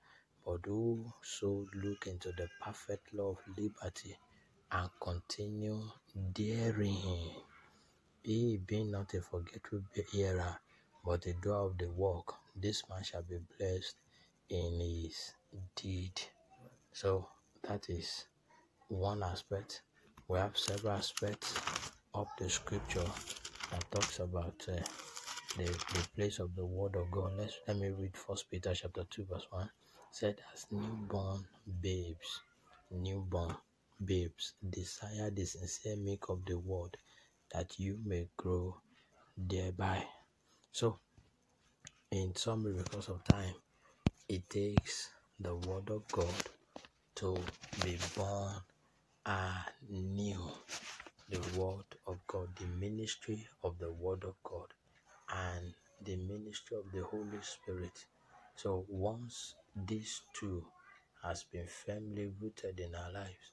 But 0.45 0.61
whoso 0.65 1.67
look 1.75 2.07
into 2.07 2.33
the 2.33 2.49
perfect 2.63 3.13
law 3.13 3.33
of 3.33 3.39
liberty 3.59 4.17
and 4.73 4.91
continue 5.01 5.83
therein, 6.35 6.97
he 8.23 8.59
being 8.67 8.91
not 8.91 9.13
a 9.15 9.21
forgetful 9.21 9.83
hearer, 10.11 10.59
but 11.05 11.27
a 11.27 11.35
doer 11.35 11.67
of 11.67 11.79
the 11.79 11.91
work, 11.91 12.35
this 12.57 12.83
man 12.89 13.03
shall 13.03 13.23
be 13.23 13.39
blessed 13.59 13.97
in 14.49 14.81
his 14.81 15.33
deed. 15.77 16.21
So 16.93 17.29
that 17.63 17.89
is 17.91 18.27
one 18.89 19.23
aspect. 19.23 19.83
We 20.27 20.39
have 20.39 20.57
several 20.57 20.95
aspects 20.95 21.55
of 22.15 22.29
the 22.39 22.49
scripture 22.49 23.05
that 23.71 23.91
talks 23.91 24.19
about 24.19 24.67
uh, 24.69 24.81
the, 25.59 25.65
the 25.67 26.09
place 26.17 26.41
of 26.41 26.57
the 26.57 26.67
word 26.67 26.97
of 26.97 27.11
God. 27.13 27.33
Let's 27.39 27.59
let 27.69 27.79
me 27.79 27.91
read 27.91 28.17
First 28.17 28.51
Peter 28.51 28.75
chapter 28.75 29.05
two 29.11 29.27
verse 29.27 29.47
one. 29.51 29.71
said 30.13 30.41
as 30.55 30.67
newborn 30.71 31.45
babes, 31.83 32.41
newborn 32.91 33.57
babes, 34.05 34.55
desire 34.71 35.31
the 35.31 35.45
sincere 35.47 35.97
milk 35.97 36.27
of 36.31 36.45
the 36.47 36.59
word 36.59 36.97
that 37.53 37.79
you 37.79 37.99
may 38.05 38.29
grow 38.37 38.77
thereby. 39.37 40.05
So, 40.73 41.01
in 42.11 42.35
summary, 42.37 42.75
because 42.75 43.09
of 43.09 43.25
time, 43.25 43.55
it 44.29 44.49
takes 44.51 45.11
the 45.41 45.55
Word 45.57 45.91
of 45.91 46.07
God 46.09 46.35
to 47.17 47.37
be 47.85 47.99
born 48.17 48.55
anew. 49.27 50.41
The 51.31 51.41
Word 51.61 51.85
of 52.07 52.19
God, 52.27 52.49
the 52.59 52.67
ministry 52.67 53.47
of 53.65 53.79
the 53.79 53.93
Word 53.93 54.25
of 54.25 54.35
God, 54.45 54.69
and 55.35 55.75
the 56.05 56.17
ministry 56.17 56.77
of 56.77 56.91
the 56.93 57.03
Holy 57.05 57.41
Spirit. 57.43 58.07
So, 58.57 58.85
once 58.89 59.55
these 59.87 60.23
two 60.35 60.65
has 61.23 61.45
been 61.45 61.67
firmly 61.67 62.31
rooted 62.41 62.81
in 62.81 62.95
our 62.95 63.13
lives, 63.13 63.53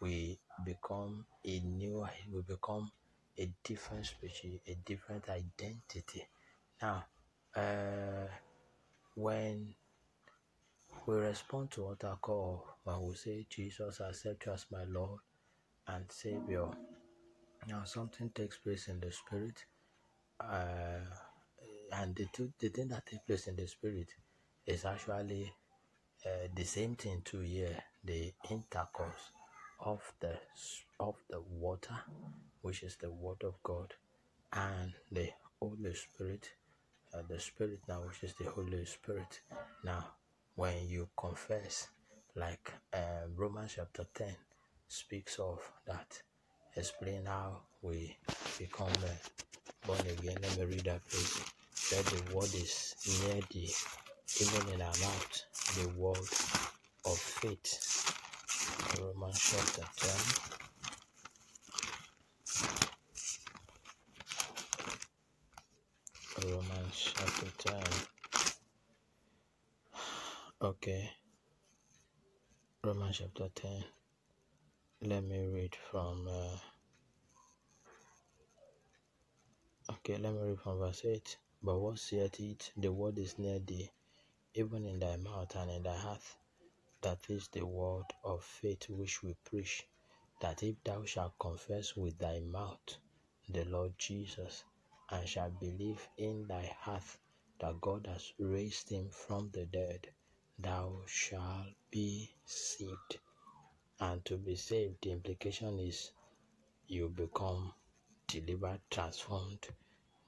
we 0.00 0.38
become 0.64 1.24
a 1.44 1.60
new, 1.60 2.06
we 2.32 2.42
become 2.42 2.90
a 3.38 3.50
different 3.64 4.06
species, 4.06 4.60
a 4.66 4.74
different 4.84 5.28
identity. 5.28 6.26
Now, 6.80 7.04
uh, 7.54 8.28
when 9.14 9.74
we 11.06 11.14
respond 11.16 11.70
to 11.72 11.84
what 11.84 12.04
I 12.04 12.14
call, 12.20 12.64
when 12.84 13.02
we 13.02 13.14
say, 13.14 13.46
Jesus, 13.48 14.00
accept 14.00 14.46
you 14.46 14.52
as 14.52 14.66
my 14.70 14.84
Lord 14.84 15.20
and 15.88 16.04
Savior, 16.10 16.66
now 17.68 17.84
something 17.84 18.30
takes 18.30 18.58
place 18.58 18.88
in 18.88 19.00
the 19.00 19.12
spirit. 19.12 19.64
Uh, 20.40 21.00
and 21.92 22.14
the, 22.14 22.26
two, 22.32 22.52
the 22.58 22.68
thing 22.68 22.88
that 22.88 23.06
takes 23.06 23.24
place 23.24 23.46
in 23.46 23.56
the 23.56 23.66
spirit. 23.66 24.08
Is 24.66 24.84
actually 24.84 25.52
uh, 26.26 26.48
the 26.52 26.64
same 26.64 26.96
thing 26.96 27.22
too 27.24 27.38
here. 27.38 27.76
The 28.04 28.32
intercourse 28.50 29.30
of 29.80 30.00
the 30.20 30.38
of 30.98 31.14
the 31.30 31.40
water 31.40 31.96
which 32.62 32.82
is 32.82 32.96
the 32.96 33.10
word 33.10 33.42
of 33.44 33.54
god 33.62 33.92
and 34.52 34.92
the 35.12 35.28
holy 35.60 35.94
spirit 35.94 36.50
uh, 37.14 37.22
the 37.28 37.38
spirit 37.38 37.80
now 37.88 38.00
which 38.00 38.22
is 38.22 38.34
the 38.34 38.50
holy 38.50 38.84
spirit. 38.84 39.40
Now 39.84 40.04
when 40.54 40.88
you 40.88 41.08
confess 41.16 41.88
like 42.34 42.72
uh, 42.92 43.28
romans 43.34 43.72
chapter 43.76 44.06
10 44.14 44.28
speaks 44.88 45.38
of 45.38 45.60
that 45.86 46.20
explain 46.76 47.24
how 47.26 47.60
we 47.82 48.16
become 48.58 48.88
uh, 48.88 49.45
born 49.86 50.00
again 50.00 50.36
let 50.42 50.58
me 50.58 50.64
read 50.64 50.84
that 50.84 51.00
please 51.08 51.40
that 51.90 52.04
the 52.06 52.34
word 52.34 52.52
is 52.54 52.94
near 53.22 53.40
the 53.50 53.70
even 54.40 54.74
in 54.74 54.82
our 54.82 54.88
mouth 54.88 55.42
the 55.74 55.88
word 55.98 56.16
of 57.06 57.18
faith. 57.18 58.14
Romans 59.00 59.38
chapter 59.38 59.82
10. 66.40 66.50
Romans 66.50 67.14
chapter 67.16 67.50
10. 67.58 67.82
Okay. 70.62 71.10
Romans 72.82 73.18
chapter 73.18 73.48
10. 73.54 73.84
Let 75.02 75.22
me 75.24 75.46
read 75.46 75.76
from. 75.90 76.26
Uh, 76.28 76.56
okay, 79.90 80.16
let 80.18 80.32
me 80.32 80.40
read 80.40 80.60
from 80.60 80.78
verse 80.78 81.04
8. 81.04 81.36
But 81.62 81.78
what 81.78 81.98
saith 81.98 82.40
it? 82.40 82.72
The 82.76 82.92
word 82.92 83.18
is 83.18 83.38
near 83.38 83.58
thee, 83.58 83.90
even 84.54 84.84
in 84.84 84.98
thy 84.98 85.16
mouth 85.16 85.54
and 85.56 85.70
in 85.70 85.82
thy 85.82 85.96
heart. 85.96 86.22
That 87.02 87.18
is 87.28 87.48
the 87.48 87.64
word 87.64 88.06
of 88.24 88.42
faith 88.42 88.88
which 88.88 89.22
we 89.22 89.34
preach. 89.44 89.86
That 90.40 90.62
if 90.62 90.82
thou 90.84 91.04
shalt 91.04 91.38
confess 91.38 91.96
with 91.96 92.18
thy 92.18 92.40
mouth 92.40 92.96
the 93.48 93.64
Lord 93.64 93.94
Jesus, 93.98 94.64
and 95.10 95.28
shalt 95.28 95.60
believe 95.60 96.08
in 96.18 96.46
thy 96.48 96.66
heart 96.80 97.04
that 97.60 97.80
God 97.80 98.06
has 98.06 98.32
raised 98.38 98.90
him 98.90 99.08
from 99.10 99.50
the 99.52 99.66
dead, 99.66 100.08
thou 100.58 101.02
shalt 101.06 101.68
be 101.90 102.30
saved. 102.44 103.18
And 104.00 104.24
to 104.24 104.36
be 104.36 104.56
saved, 104.56 104.96
the 105.02 105.12
implication 105.12 105.78
is 105.78 106.10
you 106.88 107.08
become 107.08 107.72
delivered, 108.28 108.80
transformed. 108.90 109.66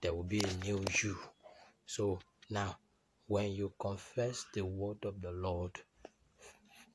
There 0.01 0.15
will 0.15 0.25
be 0.25 0.41
a 0.41 0.65
new 0.65 0.85
you. 1.03 1.17
So 1.87 2.19
now 2.51 2.77
when 3.27 3.53
you 3.53 3.73
confess 3.79 4.45
the 4.55 4.65
word 4.65 5.05
of 5.05 5.21
the 5.21 5.33
Lord 5.33 5.73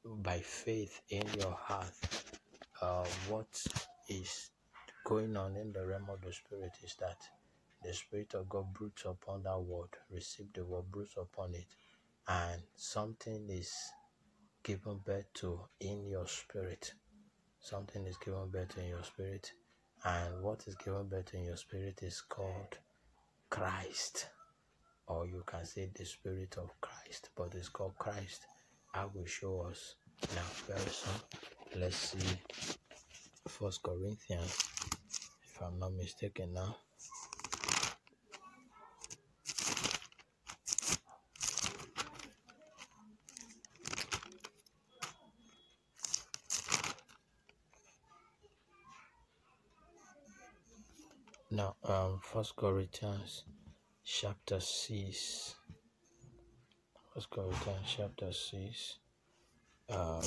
by 0.06 0.40
faith 0.40 1.02
in 1.10 1.24
your 1.40 1.54
heart, 1.54 1.94
uh, 2.82 3.06
what 3.30 3.64
is 4.10 4.50
going 5.06 5.38
on 5.38 5.56
in 5.56 5.72
the 5.74 5.86
realm 5.86 6.08
of 6.10 6.22
the 6.22 6.34
Spirit 6.34 6.72
is 6.84 6.96
that 7.00 7.18
the 7.84 7.94
Spirit 7.94 8.34
of 8.34 8.50
God 8.50 8.74
broods 8.74 9.04
upon 9.06 9.44
that 9.44 9.60
word, 9.60 9.90
receive 10.12 10.48
the 10.54 10.64
word, 10.66 10.92
broods 10.92 11.16
upon 11.18 11.54
it, 11.56 11.68
and 12.28 12.62
something 12.76 13.50
is 13.50 13.74
given 14.64 15.00
birth 15.06 15.26
to 15.34 15.60
in 15.82 16.06
your 16.08 16.28
spirit. 16.28 16.94
Something 17.60 18.06
is 18.06 18.18
given 18.18 18.50
birth 18.50 18.78
in 18.78 18.88
your 18.90 19.04
spirit, 19.04 19.52
and 20.06 20.42
what 20.44 20.64
is 20.68 20.76
given 20.76 21.08
birth 21.08 21.34
in 21.34 21.44
your 21.46 21.58
spirit 21.58 22.00
is 22.04 22.22
called 22.22 22.78
Christ 23.50 24.28
or 25.08 25.26
you 25.28 25.44
can 25.46 25.66
say 25.66 25.90
the 25.96 26.06
Spirit 26.06 26.56
of 26.58 26.70
Christ, 26.82 27.30
but 27.36 27.54
it's 27.56 27.70
called 27.70 27.98
Christ. 27.98 28.48
I 28.94 29.06
will 29.06 29.26
show 29.26 29.68
us 29.70 29.96
now 30.36 30.42
very 30.68 30.90
soon. 30.90 31.82
Let's 31.82 31.98
see 31.98 32.40
First 33.48 33.84
Corinthians, 33.84 34.58
if 35.44 35.62
I'm 35.62 35.80
not 35.80 35.94
mistaken 35.94 36.54
now. 36.54 36.78
Now, 51.54 51.76
um, 51.84 52.20
First 52.20 52.56
Corinthians 52.56 53.44
chapter 54.04 54.60
6. 54.60 55.54
First 57.14 57.30
Corinthians 57.30 57.86
chapter 57.86 58.34
6. 58.34 58.98
Um, 59.92 60.22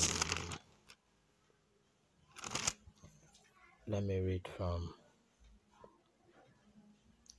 let 3.87 4.05
me 4.05 4.21
read 4.21 4.47
from 4.55 4.93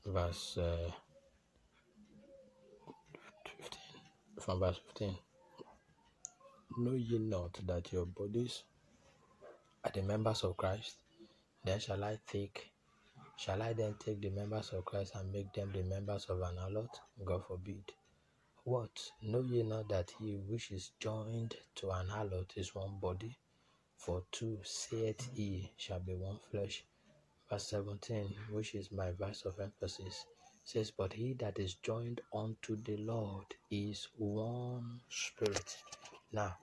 verse 0.04 0.58
uh, 0.58 0.90
15. 3.56 3.80
From 4.38 4.60
verse 4.60 4.80
15. 4.88 5.16
Know 6.76 6.92
ye 6.92 7.18
not 7.18 7.58
that 7.66 7.90
your 7.90 8.04
bodies 8.04 8.64
are 9.82 9.90
the 9.94 10.02
members 10.02 10.44
of 10.44 10.58
Christ? 10.58 10.96
Then 11.64 11.80
shall 11.80 12.04
I 12.04 12.18
take 12.30 12.70
Shall 13.38 13.62
I 13.62 13.72
then 13.72 13.94
take 14.00 14.20
the 14.20 14.30
members 14.30 14.70
of 14.70 14.84
Christ 14.84 15.14
and 15.14 15.30
make 15.30 15.52
them 15.52 15.70
the 15.72 15.84
members 15.84 16.24
of 16.24 16.40
an 16.40 16.56
harlot? 16.56 16.90
God 17.24 17.46
forbid. 17.46 17.92
What? 18.64 19.12
Know 19.22 19.42
ye 19.42 19.62
not 19.62 19.88
that 19.90 20.10
he 20.18 20.38
which 20.38 20.72
is 20.72 20.90
joined 20.98 21.54
to 21.76 21.92
an 21.92 22.08
harlot 22.08 22.56
is 22.56 22.74
one 22.74 22.98
body? 22.98 23.38
For 23.96 24.24
two, 24.32 24.58
saith 24.64 25.30
he, 25.32 25.72
shall 25.76 26.00
be 26.00 26.16
one 26.16 26.40
flesh. 26.50 26.84
Verse 27.48 27.68
17, 27.68 28.34
which 28.50 28.74
is 28.74 28.90
my 28.90 29.12
verse 29.12 29.44
of 29.44 29.60
emphasis, 29.60 30.26
says, 30.64 30.90
But 30.90 31.12
he 31.12 31.34
that 31.34 31.60
is 31.60 31.74
joined 31.74 32.20
unto 32.34 32.74
the 32.74 32.96
Lord 32.96 33.46
is 33.70 34.08
one 34.16 35.00
spirit. 35.08 35.76
Now, 36.32 36.56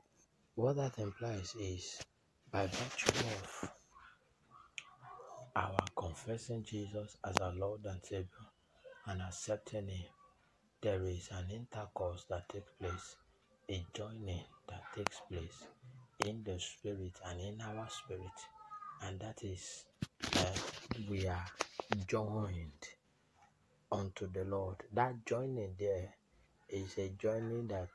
what 0.56 0.76
that 0.76 1.00
implies 1.00 1.56
is 1.58 2.02
by 2.52 2.68
virtue 2.68 3.12
of 3.12 3.75
our 5.56 5.78
confessing 5.96 6.64
Jesus 6.64 7.18
as 7.26 7.38
our 7.38 7.54
Lord 7.54 7.82
and 7.86 8.00
Savior 8.04 8.28
and 9.08 9.22
accepting 9.22 9.88
Him, 9.88 10.06
there 10.82 11.06
is 11.06 11.30
an 11.32 11.50
intercourse 11.52 12.26
that 12.30 12.50
takes 12.50 12.72
place, 12.80 13.16
a 13.70 13.86
joining 13.94 14.42
that 14.70 14.84
takes 14.96 15.22
place 15.32 15.66
in 16.26 16.44
the 16.44 16.60
Spirit 16.60 17.14
and 17.26 17.40
in 17.40 17.62
our 17.62 17.88
spirit, 17.90 18.22
and 19.04 19.20
that 19.20 19.44
is 19.44 19.86
uh, 20.38 20.44
we 21.10 21.28
are 21.28 21.46
joined 22.08 22.72
unto 23.92 24.32
the 24.32 24.44
Lord. 24.46 24.78
That 24.94 25.26
joining 25.26 25.76
there 25.80 26.14
is 26.70 26.98
a 26.98 27.10
joining 27.18 27.68
that 27.68 27.90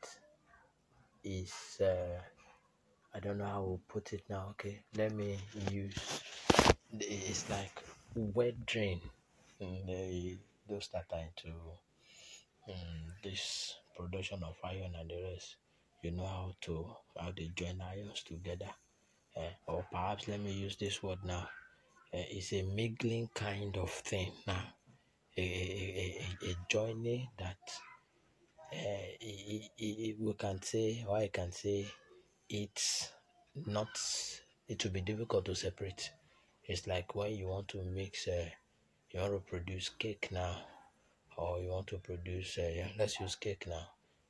is, 1.23 1.53
uh, 1.81 2.21
I 3.15 3.21
don't 3.21 3.39
know 3.39 3.45
how 3.45 3.63
to 3.63 3.81
put 3.89 4.13
it 4.13 4.23
now. 4.29 4.49
Okay, 4.51 4.81
let 4.97 5.13
me 5.13 5.39
use 5.71 6.23
it's 6.99 7.49
like 7.51 7.83
wet 8.15 8.67
drain. 8.67 9.01
Mm, 9.61 10.39
those 10.69 10.89
that 10.93 11.07
are 11.13 11.21
into 11.21 11.55
um, 12.69 13.13
this 13.23 13.75
production 13.97 14.43
of 14.43 14.57
iron 14.65 14.95
and 14.99 15.11
the 15.11 15.23
rest, 15.31 15.57
you 16.03 16.11
know 16.11 16.27
how 16.27 16.55
to 16.63 16.87
how 17.19 17.33
they 17.37 17.51
join 17.55 17.81
irons 17.81 18.23
together. 18.23 18.71
Uh, 19.37 19.53
or 19.67 19.87
perhaps 19.93 20.29
let 20.29 20.41
me 20.41 20.53
use 20.53 20.77
this 20.77 21.03
word 21.03 21.19
now. 21.25 21.49
Uh, 22.13 22.27
it's 22.31 22.53
a 22.53 22.63
mingling 22.63 23.29
kind 23.35 23.77
of 23.77 23.91
thing 23.91 24.33
now. 24.47 24.65
A, 25.37 25.43
a, 25.43 26.47
a, 26.47 26.51
a 26.51 26.57
joining 26.69 27.29
that 27.39 27.59
uh, 28.73 29.07
it, 29.21 29.71
it, 29.79 30.17
we 30.21 30.33
can 30.35 30.61
say, 30.61 31.05
or 31.09 31.19
I 31.19 31.29
can 31.29 31.53
say, 31.53 31.87
it's 32.49 33.11
not. 33.67 33.89
It 34.69 34.85
will 34.85 34.93
be 34.93 35.01
difficult 35.01 35.45
to 35.47 35.55
separate 35.55 36.11
it's 36.71 36.87
like 36.87 37.17
when 37.17 37.35
you 37.35 37.49
want 37.49 37.67
to 37.67 37.83
mix, 37.83 38.29
uh, 38.29 38.49
you 39.11 39.19
want 39.19 39.33
to 39.33 39.41
produce 39.41 39.89
cake 39.89 40.29
now, 40.31 40.57
or 41.37 41.59
you 41.59 41.69
want 41.69 41.89
to 41.89 41.99
produce, 41.99 42.59
uh, 42.59 42.87
let's 42.97 43.19
use 43.19 43.35
cake 43.35 43.65
now. 43.67 43.89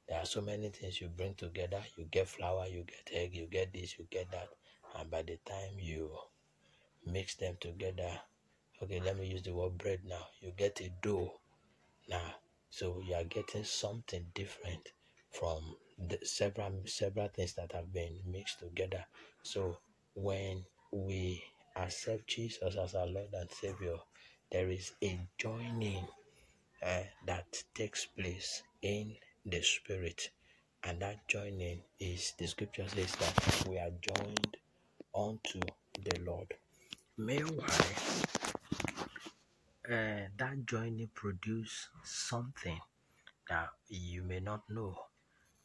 There 0.08 0.18
are 0.18 0.24
so 0.24 0.40
many 0.40 0.70
things 0.70 1.02
you 1.02 1.08
bring 1.08 1.34
together. 1.34 1.82
You 1.98 2.06
get 2.10 2.28
flour, 2.28 2.66
you 2.66 2.84
get 2.84 3.10
egg, 3.12 3.34
you 3.34 3.46
get 3.46 3.74
this, 3.74 3.98
you 3.98 4.06
get 4.10 4.30
that. 4.30 4.48
And 4.96 5.10
by 5.10 5.20
the 5.20 5.38
time 5.46 5.72
you 5.78 6.10
mix 7.04 7.34
them 7.34 7.58
together, 7.60 8.10
okay, 8.82 9.02
let 9.04 9.18
me 9.18 9.26
use 9.26 9.42
the 9.42 9.52
word 9.52 9.76
bread 9.76 10.00
now. 10.08 10.26
You 10.40 10.52
get 10.56 10.80
a 10.80 10.90
dough 11.02 11.34
now. 12.08 12.36
So 12.70 13.02
you 13.06 13.16
are 13.16 13.24
getting 13.24 13.64
something 13.64 14.24
different 14.34 14.88
from 15.30 15.76
the 16.08 16.18
several 16.22 16.72
several 16.86 17.28
things 17.28 17.52
that 17.56 17.72
have 17.72 17.92
been 17.92 18.16
mixed 18.26 18.60
together. 18.60 19.04
So 19.42 19.76
when 20.14 20.64
we 20.90 21.44
accept 21.76 22.26
Jesus 22.28 22.76
as 22.76 22.94
our 22.94 23.06
Lord 23.06 23.28
and 23.32 23.50
Savior, 23.50 23.96
there 24.50 24.70
is 24.70 24.92
a 25.02 25.18
joining 25.38 26.06
uh, 26.84 27.02
that 27.26 27.62
takes 27.74 28.06
place 28.06 28.62
in 28.82 29.14
the 29.46 29.62
Spirit, 29.62 30.30
and 30.84 31.00
that 31.00 31.26
joining 31.28 31.82
is 31.98 32.32
the 32.38 32.46
Scripture 32.46 32.88
says 32.88 33.14
that 33.16 33.68
we 33.68 33.78
are 33.78 33.90
joined 34.00 34.56
unto 35.14 35.60
the 36.04 36.20
Lord. 36.24 36.54
Meanwhile, 37.16 37.68
uh, 39.86 40.28
that 40.38 40.66
joining 40.66 41.10
produce 41.14 41.88
something 42.04 42.78
that 43.48 43.68
you 43.88 44.22
may 44.22 44.40
not 44.40 44.62
know, 44.70 44.96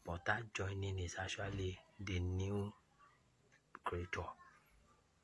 but 0.06 0.26
that 0.26 0.54
joining 0.54 1.00
is 1.00 1.16
actually 1.20 1.80
the 2.00 2.20
new 2.20 2.74
creator. 3.84 4.26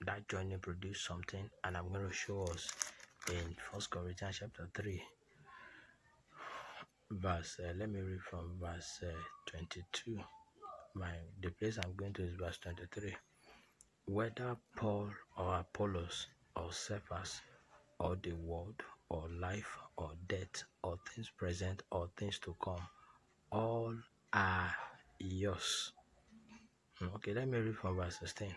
That 0.06 0.28
joining 0.28 0.58
produce 0.60 1.02
something, 1.02 1.48
and 1.64 1.78
I'm 1.78 1.90
going 1.90 2.08
to 2.08 2.14
show 2.14 2.44
us 2.46 2.68
in 3.30 3.56
First 3.72 3.92
Corinthians 3.92 4.38
chapter 4.40 4.68
three, 4.74 5.02
verse. 7.12 7.60
Uh, 7.64 7.74
let 7.78 7.90
me 7.92 8.02
read 8.02 8.22
from 8.22 8.58
verse 8.60 9.04
uh, 9.04 9.14
22. 9.46 10.20
My 10.96 11.12
the 11.44 11.52
place 11.52 11.78
I'm 11.84 11.94
going 11.96 12.14
to 12.14 12.24
is 12.24 12.34
verse 12.34 12.58
23. 12.64 13.16
Whether 14.08 14.58
Paul 14.76 15.10
or 15.38 15.60
Apollos 15.60 16.26
or 16.56 16.74
Cephas 16.74 17.42
or 18.00 18.18
the 18.24 18.34
world 18.34 18.82
or 19.10 19.28
life 19.40 19.78
or 19.98 20.14
death 20.28 20.64
or 20.84 20.98
things 21.14 21.30
present 21.38 21.84
or 21.92 22.10
things 22.18 22.40
to 22.40 22.56
come, 22.64 22.82
all 23.52 23.94
are 24.34 24.74
yours. 25.20 25.92
Hmm, 26.96 27.08
okay, 27.18 27.34
let 27.36 27.48
me 27.48 27.60
read 27.60 27.78
from 27.78 27.98
verse 27.98 28.18
16. 28.20 28.52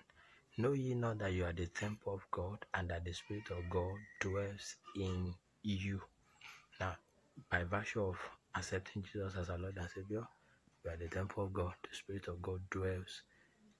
Know 0.57 0.73
ye 0.73 0.95
not 0.95 1.19
that 1.19 1.33
you 1.33 1.45
are 1.45 1.53
the 1.53 1.67
temple 1.67 2.14
of 2.14 2.31
God 2.31 2.64
and 2.75 2.88
that 2.90 3.05
the 3.05 3.12
Spirit 3.12 3.51
of 3.51 3.69
God 3.69 3.97
dwells 4.21 4.77
in 4.97 5.35
you? 5.64 6.01
Now, 6.79 6.97
by 7.51 7.64
virtue 7.64 8.05
of 8.05 8.17
accepting 8.57 9.03
Jesus 9.03 9.35
as 9.37 9.51
our 9.51 9.59
Lord 9.59 9.77
and 9.79 9.90
Savior, 9.90 10.23
we 10.85 10.93
are 10.93 10.97
the 10.97 11.09
temple 11.09 11.45
of 11.47 11.53
God. 11.53 11.75
The 11.90 11.97
Spirit 11.97 12.29
of 12.29 12.40
God 12.40 12.61
dwells 12.71 13.23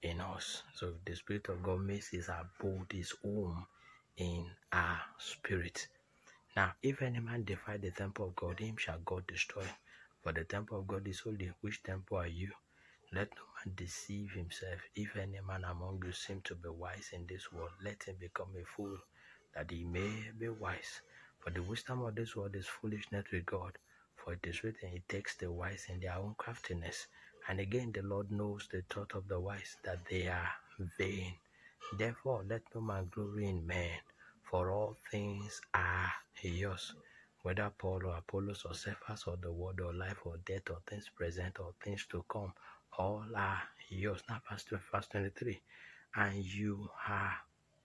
in 0.03 0.19
us. 0.19 0.63
So 0.73 0.95
the 1.05 1.15
Spirit 1.15 1.47
of 1.49 1.63
God 1.63 1.79
makes 1.81 2.09
his 2.09 2.29
abode, 2.29 2.91
his 2.91 3.11
home 3.23 3.65
in 4.17 4.45
our 4.73 4.99
spirit. 5.17 5.87
Now, 6.57 6.73
if 6.83 7.01
any 7.01 7.21
man 7.21 7.45
defy 7.45 7.77
the 7.77 7.91
temple 7.91 8.27
of 8.27 8.35
God, 8.35 8.59
him 8.59 8.75
shall 8.77 8.99
God 9.05 9.27
destroy. 9.27 9.65
For 10.23 10.33
the 10.33 10.43
temple 10.43 10.79
of 10.79 10.87
God 10.87 11.07
is 11.07 11.21
holy. 11.21 11.53
Which 11.61 11.83
temple 11.83 12.17
are 12.17 12.27
you? 12.27 12.51
Let 13.13 13.29
no 13.35 13.43
man 13.65 13.75
deceive 13.75 14.31
himself. 14.31 14.81
If 14.95 15.15
any 15.15 15.39
man 15.47 15.63
among 15.63 16.03
you 16.05 16.11
seem 16.11 16.41
to 16.45 16.55
be 16.55 16.69
wise 16.69 17.11
in 17.13 17.25
this 17.27 17.51
world, 17.51 17.71
let 17.83 18.03
him 18.03 18.15
become 18.19 18.49
a 18.59 18.65
fool, 18.65 18.97
that 19.55 19.71
he 19.71 19.83
may 19.85 20.31
be 20.37 20.49
wise. 20.49 21.01
For 21.39 21.49
the 21.51 21.63
wisdom 21.63 22.03
of 22.03 22.15
this 22.15 22.35
world 22.35 22.55
is 22.55 22.67
foolishness 22.67 23.25
with 23.31 23.45
God. 23.45 23.77
For 24.15 24.33
it 24.33 24.45
is 24.45 24.63
written, 24.63 24.89
He 24.89 25.03
takes 25.07 25.35
the 25.35 25.51
wise 25.51 25.85
in 25.89 25.99
their 25.99 26.15
own 26.15 26.35
craftiness. 26.37 27.07
And 27.47 27.59
again, 27.59 27.91
the 27.93 28.01
Lord 28.01 28.31
knows 28.31 28.67
the 28.71 28.81
thought 28.89 29.13
of 29.13 29.27
the 29.27 29.39
wise, 29.39 29.77
that 29.83 29.99
they 30.09 30.27
are 30.27 30.49
vain. 30.97 31.35
Therefore, 31.97 32.43
let 32.47 32.63
no 32.73 32.81
man 32.81 33.09
glory 33.13 33.47
in 33.47 33.65
man, 33.67 33.99
for 34.43 34.71
all 34.71 34.97
things 35.11 35.61
are 35.73 36.11
yours. 36.41 36.93
Whether 37.43 37.71
Paul 37.77 38.07
or 38.07 38.17
Apollos 38.17 38.65
or 38.65 38.73
Cephas 38.73 39.25
or 39.27 39.37
the 39.37 39.51
word 39.51 39.79
or 39.79 39.93
life 39.93 40.17
or 40.25 40.37
death 40.45 40.69
or 40.71 40.79
things 40.87 41.09
present 41.15 41.59
or 41.59 41.73
things 41.83 42.05
to 42.09 42.25
come, 42.27 42.53
all 42.97 43.23
are 43.35 43.61
yours. 43.89 44.21
Now, 44.29 44.41
verse, 44.49 44.65
verse 44.91 45.07
23. 45.07 45.61
And 46.15 46.43
you 46.43 46.89
are, 47.07 47.33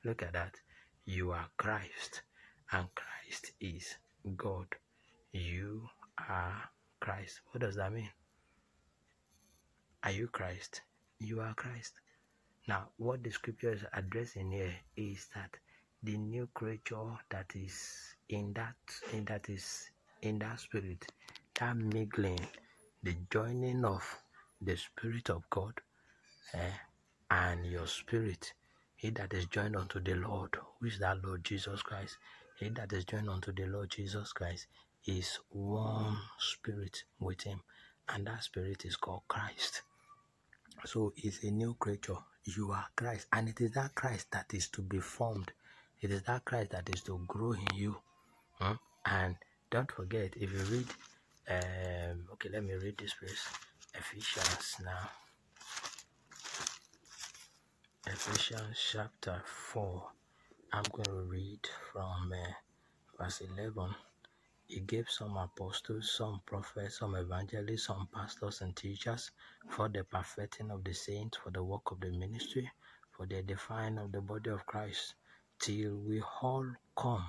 look 0.04 0.22
at 0.22 0.32
that, 0.34 0.54
you 1.04 1.32
are 1.32 1.46
Christ, 1.56 2.22
and 2.72 2.86
Christ 2.94 3.52
is 3.60 3.96
God. 4.36 4.66
You 5.32 5.88
are 6.28 6.70
Christ. 7.00 7.40
What 7.50 7.62
does 7.62 7.76
that 7.76 7.92
mean? 7.92 8.10
Are 10.02 10.12
you 10.12 10.28
Christ? 10.28 10.82
You 11.18 11.40
are 11.40 11.54
Christ. 11.54 11.94
Now, 12.68 12.88
what 12.96 13.22
the 13.22 13.30
scripture 13.30 13.72
is 13.72 13.84
addressing 13.92 14.50
here 14.52 14.74
is 14.96 15.28
that 15.34 15.56
the 16.02 16.16
new 16.16 16.48
creature 16.54 17.18
that 17.28 17.52
is 17.54 18.14
in 18.28 18.52
that 18.54 18.76
in 19.12 19.24
that 19.26 19.48
is 19.48 19.90
in 20.22 20.38
that 20.38 20.60
spirit, 20.60 21.06
that 21.58 21.76
mingling, 21.76 22.40
the 23.02 23.14
joining 23.30 23.84
of 23.84 24.02
the 24.60 24.76
spirit 24.76 25.30
of 25.30 25.48
God 25.50 25.74
eh, 26.54 26.72
and 27.30 27.66
your 27.66 27.86
spirit, 27.86 28.52
he 28.96 29.10
that 29.10 29.32
is 29.32 29.46
joined 29.46 29.76
unto 29.76 30.00
the 30.00 30.14
Lord, 30.14 30.56
who 30.78 30.86
is 30.86 30.98
that 30.98 31.24
Lord 31.24 31.44
Jesus 31.44 31.82
Christ, 31.82 32.18
he 32.58 32.68
that 32.70 32.92
is 32.92 33.04
joined 33.04 33.30
unto 33.30 33.52
the 33.52 33.66
Lord 33.66 33.90
Jesus 33.90 34.32
Christ 34.32 34.66
is 35.06 35.38
one 35.50 36.18
spirit 36.38 37.04
with 37.18 37.42
him, 37.42 37.60
and 38.08 38.26
that 38.26 38.44
spirit 38.44 38.84
is 38.84 38.96
called 38.96 39.22
Christ. 39.28 39.82
So 40.84 41.12
it's 41.16 41.42
a 41.42 41.50
new 41.50 41.74
creature. 41.78 42.16
You 42.44 42.72
are 42.72 42.86
Christ, 42.96 43.26
and 43.32 43.48
it 43.48 43.60
is 43.60 43.72
that 43.72 43.94
Christ 43.94 44.28
that 44.32 44.52
is 44.52 44.68
to 44.70 44.82
be 44.82 44.98
formed. 44.98 45.52
It 46.00 46.10
is 46.10 46.22
that 46.22 46.44
Christ 46.44 46.70
that 46.70 46.88
is 46.88 47.02
to 47.02 47.20
grow 47.26 47.52
in 47.52 47.66
you. 47.74 47.96
Hmm? 48.54 48.72
And 49.06 49.36
don't 49.70 49.90
forget, 49.90 50.34
if 50.36 50.52
you 50.52 50.58
read, 50.70 50.86
um, 51.48 52.26
okay, 52.32 52.48
let 52.52 52.64
me 52.64 52.74
read 52.74 52.96
this 52.98 53.14
verse, 53.20 53.46
Ephesians 53.94 54.76
now. 54.84 55.10
Ephesians 58.06 58.78
chapter 58.92 59.42
4. 59.44 60.02
I'm 60.72 60.84
going 60.92 61.04
to 61.04 61.22
read 61.28 61.60
from 61.92 62.32
uh, 62.32 63.22
verse 63.22 63.42
11 63.56 63.94
he 64.70 64.78
gave 64.78 65.10
some 65.10 65.36
apostles, 65.36 66.12
some 66.16 66.42
prophets, 66.46 67.00
some 67.00 67.16
evangelists, 67.16 67.86
some 67.86 68.08
pastors 68.14 68.60
and 68.60 68.76
teachers 68.76 69.32
for 69.68 69.88
the 69.88 70.04
perfecting 70.04 70.70
of 70.70 70.84
the 70.84 70.94
saints, 70.94 71.38
for 71.38 71.50
the 71.50 71.60
work 71.60 71.90
of 71.90 71.98
the 71.98 72.10
ministry, 72.10 72.70
for 73.10 73.26
the 73.26 73.38
edifying 73.38 73.98
of 73.98 74.12
the 74.12 74.20
body 74.20 74.48
of 74.48 74.64
Christ, 74.66 75.16
till 75.58 75.96
we 75.96 76.22
all 76.40 76.66
come. 76.96 77.28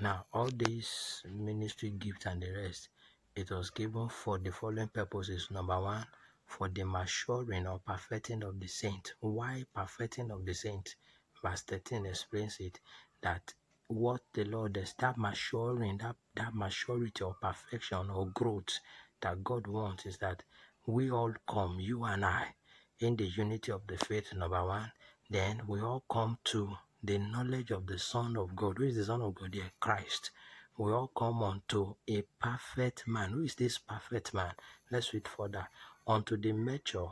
Now, 0.00 0.26
all 0.32 0.48
these 0.48 1.22
ministry 1.30 1.90
gifts 1.90 2.26
and 2.26 2.42
the 2.42 2.50
rest, 2.50 2.88
it 3.36 3.50
was 3.50 3.70
given 3.70 4.08
for 4.08 4.38
the 4.38 4.52
following 4.52 4.88
purposes. 4.88 5.48
Number 5.50 5.80
one, 5.80 6.06
for 6.46 6.68
the 6.68 6.84
maturing 6.84 7.66
or 7.66 7.80
perfecting 7.80 8.44
of 8.44 8.60
the 8.60 8.68
saint. 8.68 9.14
Why 9.20 9.64
perfecting 9.74 10.30
of 10.30 10.46
the 10.46 10.54
saint? 10.54 10.96
Verse 11.42 11.62
13 11.62 12.06
explains 12.06 12.58
it 12.60 12.80
that 13.22 13.54
what 13.88 14.22
the 14.34 14.44
Lord 14.44 14.76
is, 14.78 14.94
that 15.00 15.18
maturing, 15.18 15.98
that, 15.98 16.16
that 16.36 16.54
maturity 16.54 17.24
or 17.24 17.36
perfection 17.40 18.10
or 18.10 18.26
growth 18.28 18.80
that 19.22 19.44
God 19.44 19.66
wants 19.66 20.06
is 20.06 20.18
that 20.18 20.42
we 20.86 21.10
all 21.10 21.34
come, 21.48 21.78
you 21.80 22.04
and 22.04 22.24
I, 22.24 22.54
in 23.00 23.16
the 23.16 23.26
unity 23.26 23.72
of 23.72 23.86
the 23.88 23.98
faith, 23.98 24.34
number 24.34 24.64
one. 24.64 24.92
Then 25.30 25.62
we 25.68 25.80
all 25.80 26.04
come 26.10 26.38
to 26.46 26.74
the 27.02 27.18
knowledge 27.18 27.70
of 27.72 27.86
the 27.86 27.98
Son 27.98 28.36
of 28.36 28.56
God. 28.56 28.78
Who 28.78 28.84
is 28.84 28.96
the 28.96 29.04
Son 29.06 29.22
of 29.22 29.34
God? 29.34 29.54
Here, 29.54 29.72
Christ. 29.80 30.30
We 30.76 30.92
all 30.92 31.08
come 31.16 31.42
unto 31.42 31.94
a 32.08 32.22
perfect 32.40 33.06
man. 33.06 33.30
Who 33.30 33.42
is 33.42 33.54
this 33.54 33.78
perfect 33.78 34.34
man? 34.34 34.52
Let's 34.90 35.14
read 35.14 35.28
further. 35.28 35.68
Unto 36.06 36.36
the 36.36 36.52
measure 36.52 37.06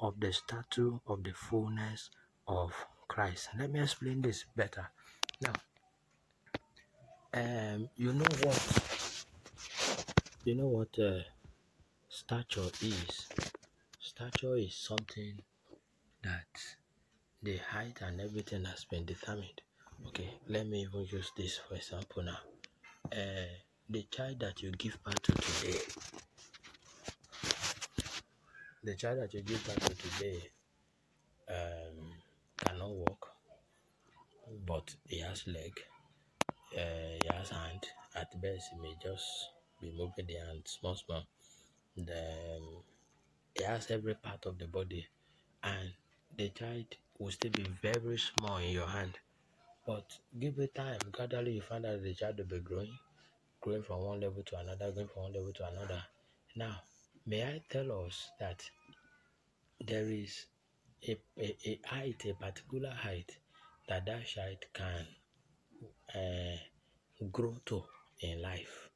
of 0.00 0.18
the 0.18 0.32
statue 0.32 0.98
of 1.06 1.22
the 1.22 1.32
fullness 1.32 2.10
of 2.48 2.72
Christ. 3.06 3.50
Let 3.58 3.70
me 3.70 3.80
explain 3.80 4.20
this 4.20 4.44
better. 4.56 4.90
Now, 5.40 5.52
um, 7.32 7.88
you 7.96 8.12
know 8.12 8.26
what? 8.42 9.24
You 10.44 10.56
know 10.56 10.66
what 10.68 10.98
uh, 10.98 11.20
stature 12.08 12.70
is? 12.82 13.28
Stature 14.00 14.56
is 14.56 14.74
something 14.74 15.40
that 16.22 16.46
the 17.42 17.58
height 17.58 18.00
and 18.02 18.20
everything 18.20 18.64
has 18.64 18.84
been 18.84 19.04
determined. 19.04 19.62
Okay, 20.08 20.30
let 20.48 20.66
me 20.66 20.82
even 20.82 21.06
use 21.10 21.30
this 21.36 21.58
for 21.58 21.76
example 21.76 22.22
now. 22.22 22.38
Uh, 23.12 23.46
the 23.88 24.02
child 24.10 24.40
that 24.40 24.62
you 24.62 24.70
give 24.72 24.98
birth 25.04 25.22
to 25.22 25.32
today, 25.32 25.78
the 28.82 28.94
child 28.96 29.18
that 29.20 29.32
you 29.34 29.42
give 29.42 29.64
birth 29.64 29.88
to 29.88 29.94
today 30.08 30.40
um, 31.48 32.12
cannot 32.58 32.90
walk, 32.90 33.28
but 34.66 34.94
he 35.06 35.20
has 35.20 35.46
leg, 35.46 35.72
uh, 36.76 37.18
he 37.22 37.28
has 37.32 37.50
hand, 37.50 37.86
at 38.16 38.30
best, 38.40 38.70
he 38.72 38.80
may 38.80 38.94
just 39.02 39.24
be 39.80 39.92
moving 39.96 40.26
the 40.26 40.34
hand 40.34 40.62
small, 40.64 40.96
small. 40.96 41.24
The, 41.96 42.58
it 43.54 43.64
has 43.64 43.90
every 43.90 44.14
part 44.14 44.46
of 44.46 44.58
the 44.58 44.66
body, 44.66 45.06
and 45.62 45.92
the 46.36 46.48
child 46.48 46.86
will 47.18 47.30
still 47.30 47.52
be 47.52 47.66
very 47.82 48.18
small 48.18 48.56
in 48.56 48.70
your 48.70 48.88
hand. 48.88 49.18
But 49.86 50.04
give 50.40 50.58
it 50.58 50.74
time. 50.74 50.98
Gradually, 51.12 51.52
you 51.52 51.60
find 51.62 51.84
that 51.84 52.02
the 52.02 52.14
child 52.14 52.38
will 52.38 52.46
be 52.46 52.60
growing, 52.60 52.98
growing 53.60 53.82
from 53.82 54.00
one 54.00 54.20
level 54.20 54.42
to 54.42 54.58
another, 54.58 54.90
going 54.92 55.08
from 55.08 55.22
one 55.24 55.32
level 55.34 55.52
to 55.52 55.68
another. 55.68 56.02
Now, 56.56 56.76
may 57.26 57.42
I 57.44 57.62
tell 57.68 58.06
us 58.06 58.30
that 58.40 58.62
there 59.80 60.08
is 60.08 60.46
a, 61.06 61.18
a, 61.38 61.56
a 61.66 61.80
height, 61.86 62.24
a 62.26 62.34
particular 62.34 62.90
height 62.90 63.36
that 63.88 64.06
that 64.06 64.26
child 64.26 64.56
can 64.72 65.06
uh, 66.14 66.56
grow 67.30 67.56
to 67.66 67.84
in 68.20 68.40
life. 68.40 68.88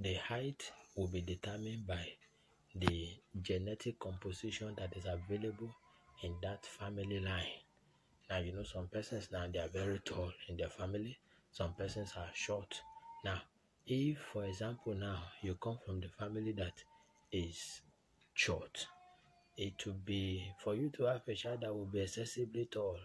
The 0.00 0.14
height 0.14 0.72
will 0.96 1.08
be 1.08 1.20
determined 1.20 1.86
by 1.86 2.04
the 2.74 3.10
genetic 3.40 4.00
composition 4.00 4.74
that 4.76 4.96
is 4.96 5.04
available 5.06 5.70
in 6.22 6.34
that 6.42 6.66
family 6.66 7.20
line. 7.20 7.63
Now, 8.30 8.38
you 8.38 8.52
know, 8.52 8.62
some 8.62 8.88
persons 8.88 9.28
now 9.32 9.46
they 9.52 9.58
are 9.58 9.68
very 9.68 9.98
tall 10.00 10.32
in 10.48 10.56
their 10.56 10.70
family, 10.70 11.18
some 11.50 11.74
persons 11.74 12.12
are 12.16 12.30
short. 12.34 12.80
Now, 13.24 13.40
if, 13.86 14.18
for 14.32 14.44
example, 14.44 14.94
now 14.94 15.22
you 15.42 15.54
come 15.56 15.78
from 15.84 16.00
the 16.00 16.08
family 16.08 16.52
that 16.52 16.82
is 17.32 17.82
short, 18.34 18.86
it 19.56 19.84
will 19.86 20.00
be 20.04 20.52
for 20.62 20.74
you 20.74 20.90
to 20.90 21.04
have 21.04 21.22
a 21.28 21.34
child 21.34 21.60
that 21.62 21.74
will 21.74 21.86
be 21.86 22.00
excessively 22.00 22.66
tall. 22.66 22.98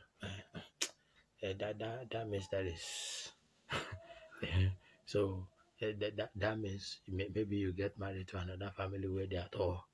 Uh, 1.43 1.53
that, 1.59 1.79
that, 1.79 2.09
that 2.11 2.29
means 2.29 2.47
that 2.51 2.65
is 2.65 3.31
so 5.05 5.47
uh, 5.81 5.87
that, 5.99 6.17
that, 6.17 6.31
that 6.35 6.59
means 6.59 6.97
maybe 7.07 7.57
you 7.57 7.71
get 7.71 7.97
married 7.97 8.27
to 8.27 8.37
another 8.37 8.71
family 8.75 9.07
where 9.07 9.27
they 9.27 9.37
are 9.37 9.49
tall. 9.51 9.85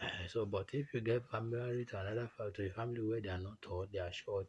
Uh, 0.00 0.06
so, 0.28 0.46
but 0.46 0.68
if 0.72 0.92
you 0.94 1.00
get 1.00 1.22
married 1.42 1.88
to 1.88 1.98
another 2.00 2.30
to 2.54 2.66
a 2.66 2.70
family 2.70 3.00
where 3.02 3.20
they 3.20 3.28
are 3.28 3.38
not 3.38 3.60
tall, 3.62 3.86
they 3.92 3.98
are 3.98 4.12
short, 4.12 4.46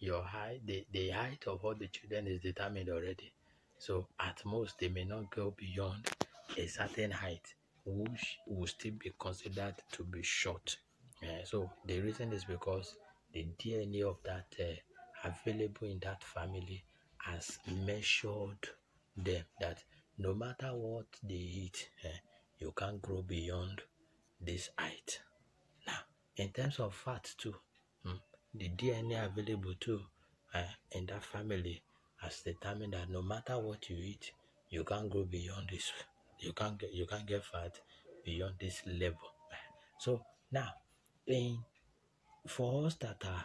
your 0.00 0.22
height, 0.22 0.60
the, 0.64 0.86
the 0.92 1.10
height 1.10 1.44
of 1.46 1.64
all 1.64 1.74
the 1.74 1.88
children 1.88 2.26
is 2.26 2.40
determined 2.40 2.88
already. 2.88 3.32
So, 3.78 4.08
at 4.20 4.44
most, 4.44 4.78
they 4.78 4.88
may 4.88 5.04
not 5.04 5.30
go 5.30 5.54
beyond 5.56 6.08
a 6.56 6.66
certain 6.66 7.10
height, 7.10 7.54
which 7.84 8.38
will 8.46 8.66
still 8.66 8.94
be 8.98 9.12
considered 9.18 9.74
to 9.92 10.04
be 10.04 10.22
short. 10.22 10.76
Uh, 11.22 11.44
so, 11.44 11.70
the 11.86 12.00
reason 12.00 12.32
is 12.32 12.44
because 12.44 12.96
the 13.32 13.46
DNA 13.58 14.02
of 14.02 14.16
that 14.24 14.46
uh, 14.60 15.28
available 15.28 15.86
in 15.86 15.98
that 16.00 16.22
family 16.22 16.84
has 17.18 17.58
measured 17.84 18.68
them 19.16 19.44
that 19.60 19.82
no 20.18 20.34
matter 20.34 20.68
what 20.74 21.06
they 21.22 21.34
eat, 21.34 21.90
uh, 22.04 22.08
you 22.58 22.72
can't 22.76 23.00
grow 23.02 23.22
beyond 23.22 23.82
this 24.40 24.70
height. 24.78 25.20
Now, 25.86 25.98
in 26.36 26.50
terms 26.50 26.78
of 26.80 26.94
fat 26.94 27.32
too, 27.36 27.54
the 28.58 28.68
DNA 28.70 29.24
available 29.24 29.74
to 29.80 30.00
uh, 30.54 30.62
in 30.92 31.06
that 31.06 31.24
family 31.24 31.82
has 32.20 32.40
determined 32.40 32.92
that 32.94 33.08
no 33.10 33.22
matter 33.22 33.58
what 33.58 33.88
you 33.88 33.96
eat, 33.96 34.32
you 34.70 34.84
can't 34.84 35.08
grow 35.08 35.24
beyond 35.24 35.68
this. 35.70 35.92
You 36.40 36.52
can't 36.52 36.78
get 36.78 36.92
you 36.92 37.06
can't 37.06 37.26
get 37.26 37.44
fat 37.44 37.78
beyond 38.24 38.54
this 38.60 38.82
level. 38.86 39.28
So 39.98 40.20
now, 40.52 40.70
in 41.26 41.58
for 42.46 42.86
us 42.86 42.94
that 42.96 43.22
are 43.24 43.44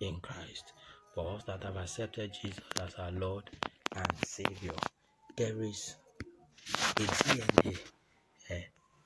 in 0.00 0.20
Christ, 0.20 0.72
for 1.14 1.36
us 1.36 1.44
that 1.44 1.62
have 1.62 1.76
accepted 1.76 2.32
Jesus 2.42 2.64
as 2.82 2.94
our 2.94 3.10
Lord 3.10 3.44
and 3.94 4.12
Savior, 4.24 4.74
there 5.36 5.62
is 5.62 5.96
a 6.96 7.00
DNA 7.00 7.78
uh, 8.50 8.54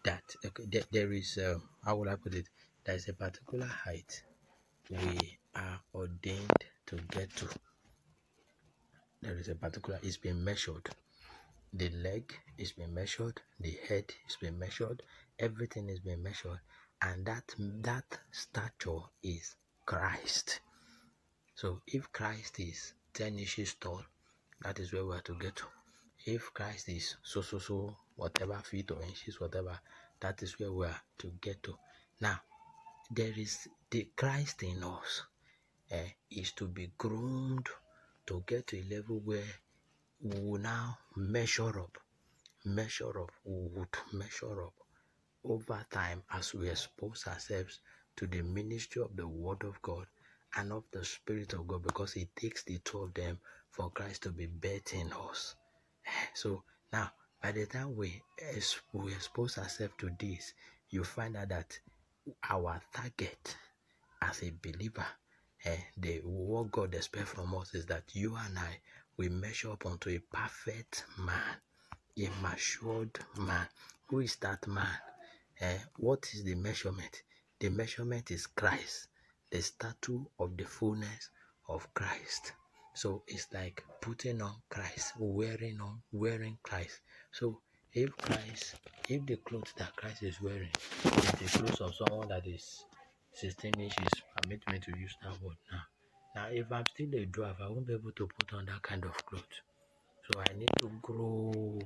that 0.04 0.22
okay, 0.46 0.84
there, 0.90 1.12
is 1.12 1.38
uh, 1.38 1.58
how 1.84 1.96
would 1.96 2.08
I 2.08 2.16
put 2.16 2.34
it? 2.34 2.46
There 2.84 2.96
is 2.96 3.08
a 3.08 3.12
particular 3.12 3.66
height 3.66 4.22
we 4.90 5.38
are 5.54 5.80
ordained 5.94 6.64
to 6.86 6.96
get 7.10 7.34
to. 7.36 7.48
There 9.22 9.38
is 9.38 9.48
a 9.48 9.54
particular 9.54 10.00
it's 10.02 10.16
been 10.16 10.42
measured. 10.42 10.90
The 11.72 11.90
leg 11.90 12.34
is 12.58 12.72
being 12.72 12.92
measured, 12.92 13.40
the 13.60 13.78
head 13.88 14.12
is 14.28 14.36
being 14.40 14.58
measured, 14.58 15.02
everything 15.38 15.88
is 15.88 16.00
being 16.00 16.22
measured, 16.22 16.58
and 17.02 17.24
that 17.26 17.54
that 17.82 18.18
stature 18.32 19.02
is 19.22 19.54
Christ. 19.86 20.60
So 21.54 21.82
if 21.86 22.10
Christ 22.12 22.58
is 22.58 22.94
10 23.14 23.38
inches 23.38 23.74
tall, 23.74 24.02
that 24.62 24.80
is 24.80 24.92
where 24.92 25.04
we 25.04 25.14
are 25.14 25.20
to 25.20 25.34
get 25.34 25.56
to. 25.56 25.66
If 26.26 26.52
Christ 26.52 26.88
is 26.88 27.16
so 27.22 27.42
so 27.42 27.58
so 27.58 27.96
whatever 28.16 28.56
feet 28.64 28.90
or 28.90 29.02
inches, 29.02 29.40
whatever, 29.40 29.78
that 30.18 30.42
is 30.42 30.58
where 30.58 30.72
we 30.72 30.86
are 30.86 31.00
to 31.18 31.32
get 31.40 31.62
to. 31.62 31.74
Now, 32.20 32.40
there 33.12 33.32
is 33.36 33.68
the 33.90 34.08
Christ 34.14 34.62
in 34.62 34.84
us 34.84 35.22
eh, 35.90 36.10
is 36.30 36.52
to 36.52 36.68
be 36.68 36.92
groomed 36.96 37.68
to 38.26 38.44
get 38.46 38.68
to 38.68 38.78
a 38.78 38.84
level 38.94 39.20
where 39.24 39.52
we 40.22 40.38
will 40.38 40.60
now 40.60 40.96
measure 41.16 41.80
up, 41.80 41.98
measure 42.64 43.20
up, 43.20 43.32
we 43.44 43.68
would 43.74 43.96
measure 44.12 44.64
up 44.64 44.74
over 45.44 45.84
time 45.90 46.22
as 46.32 46.54
we 46.54 46.68
expose 46.68 47.26
ourselves 47.26 47.80
to 48.14 48.28
the 48.28 48.42
ministry 48.42 49.02
of 49.02 49.16
the 49.16 49.26
Word 49.26 49.64
of 49.64 49.82
God 49.82 50.06
and 50.56 50.70
of 50.72 50.84
the 50.92 51.04
Spirit 51.04 51.52
of 51.54 51.66
God 51.66 51.82
because 51.82 52.14
it 52.14 52.28
takes 52.36 52.62
the 52.62 52.78
two 52.84 52.98
of 53.02 53.14
them 53.14 53.40
for 53.70 53.90
Christ 53.90 54.22
to 54.22 54.30
be 54.30 54.46
better 54.46 54.96
in 54.96 55.12
us. 55.12 55.56
Eh, 56.06 56.26
so 56.34 56.62
now, 56.92 57.10
by 57.42 57.50
the 57.50 57.66
time 57.66 57.96
we, 57.96 58.22
we 58.92 59.12
expose 59.12 59.58
ourselves 59.58 59.94
to 59.98 60.10
this, 60.16 60.52
you 60.90 61.02
find 61.02 61.36
out 61.36 61.48
that 61.48 61.76
our 62.48 62.80
target 62.92 63.56
as 64.22 64.42
a 64.42 64.52
believer, 64.62 65.06
eh, 65.64 65.76
the 65.96 66.20
what 66.24 66.70
God 66.70 66.94
expects 66.94 67.32
from 67.32 67.54
us 67.54 67.74
is 67.74 67.86
that 67.86 68.04
you 68.14 68.36
and 68.36 68.58
I 68.58 68.80
we 69.16 69.28
measure 69.28 69.72
up 69.72 69.86
unto 69.86 70.10
a 70.10 70.18
perfect 70.18 71.04
man, 71.18 71.56
a 72.18 72.28
matured 72.42 73.18
man. 73.38 73.66
Who 74.08 74.20
is 74.20 74.36
that 74.36 74.66
man? 74.66 74.96
Eh, 75.60 75.78
what 75.98 76.28
is 76.32 76.44
the 76.44 76.54
measurement? 76.54 77.22
The 77.58 77.68
measurement 77.68 78.30
is 78.30 78.46
Christ, 78.46 79.08
the 79.50 79.60
statue 79.60 80.24
of 80.38 80.56
the 80.56 80.64
fullness 80.64 81.30
of 81.68 81.92
Christ. 81.92 82.52
So 82.94 83.22
it's 83.26 83.52
like 83.52 83.84
putting 84.00 84.40
on 84.42 84.56
Christ, 84.68 85.12
wearing 85.18 85.80
on 85.80 86.02
wearing 86.12 86.58
Christ. 86.62 87.00
So 87.32 87.60
if 87.92 88.16
Christ, 88.16 88.76
if 89.08 89.26
the 89.26 89.36
clothes 89.36 89.72
that 89.76 89.94
Christ 89.96 90.22
is 90.22 90.40
wearing 90.40 90.70
is 91.04 91.32
the 91.32 91.58
clothes 91.58 91.80
of 91.80 91.94
someone 91.94 92.28
that 92.28 92.46
is 92.46 92.84
16 93.34 93.74
inches, 93.80 94.08
permit 94.42 94.60
me 94.70 94.78
to 94.78 94.98
use 94.98 95.16
that 95.22 95.40
word 95.42 95.56
now. 95.72 95.82
Now, 96.36 96.46
if 96.50 96.70
I'm 96.70 96.84
still 96.94 97.08
a 97.14 97.26
dwarf, 97.26 97.60
I 97.60 97.68
won't 97.68 97.86
be 97.86 97.94
able 97.94 98.12
to 98.12 98.28
put 98.38 98.54
on 98.54 98.66
that 98.66 98.82
kind 98.82 99.04
of 99.04 99.14
clothes. 99.26 99.44
So 100.30 100.40
I 100.40 100.56
need 100.56 100.70
to 100.78 100.90
grow. 101.02 101.78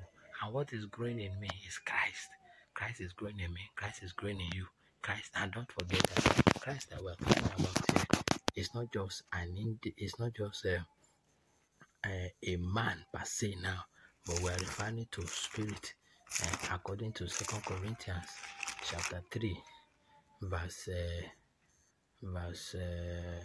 And 0.43 0.53
what 0.53 0.73
is 0.73 0.85
growing 0.87 1.21
in 1.21 1.39
me 1.41 1.49
is 1.67 1.79
Christ. 1.79 2.29
Christ 2.75 3.01
is 3.01 3.13
growing 3.13 3.41
in 3.41 3.53
me. 3.55 3.61
Christ 3.77 4.03
is 4.03 4.13
growing 4.13 4.41
in 4.41 4.49
you. 4.55 4.67
Christ, 5.01 5.31
and 5.37 5.53
don't 5.53 5.71
forget 5.73 6.01
that 6.03 6.61
Christ 6.61 6.91
that 6.91 7.03
we're 7.03 7.15
talking 7.15 7.45
about 7.59 7.91
here 7.91 8.05
is 8.57 8.75
not 8.75 8.93
just 8.93 9.23
an 9.33 9.55
ind- 9.57 9.93
it's 9.97 10.19
not 10.19 10.33
just 10.35 10.65
a, 10.65 10.85
a, 12.07 12.33
a 12.47 12.57
man 12.57 13.05
per 13.13 13.25
se 13.25 13.57
now, 13.63 13.85
but 14.27 14.41
we're 14.41 14.53
referring 14.53 15.07
to 15.11 15.27
spirit 15.27 15.95
uh, 16.43 16.75
according 16.75 17.13
to 17.13 17.29
Second 17.29 17.65
Corinthians 17.65 18.27
chapter 18.85 19.23
3 19.31 19.57
verse 20.43 20.89
uh, 20.89 21.23
verse 22.23 22.75
uh, 22.75 23.41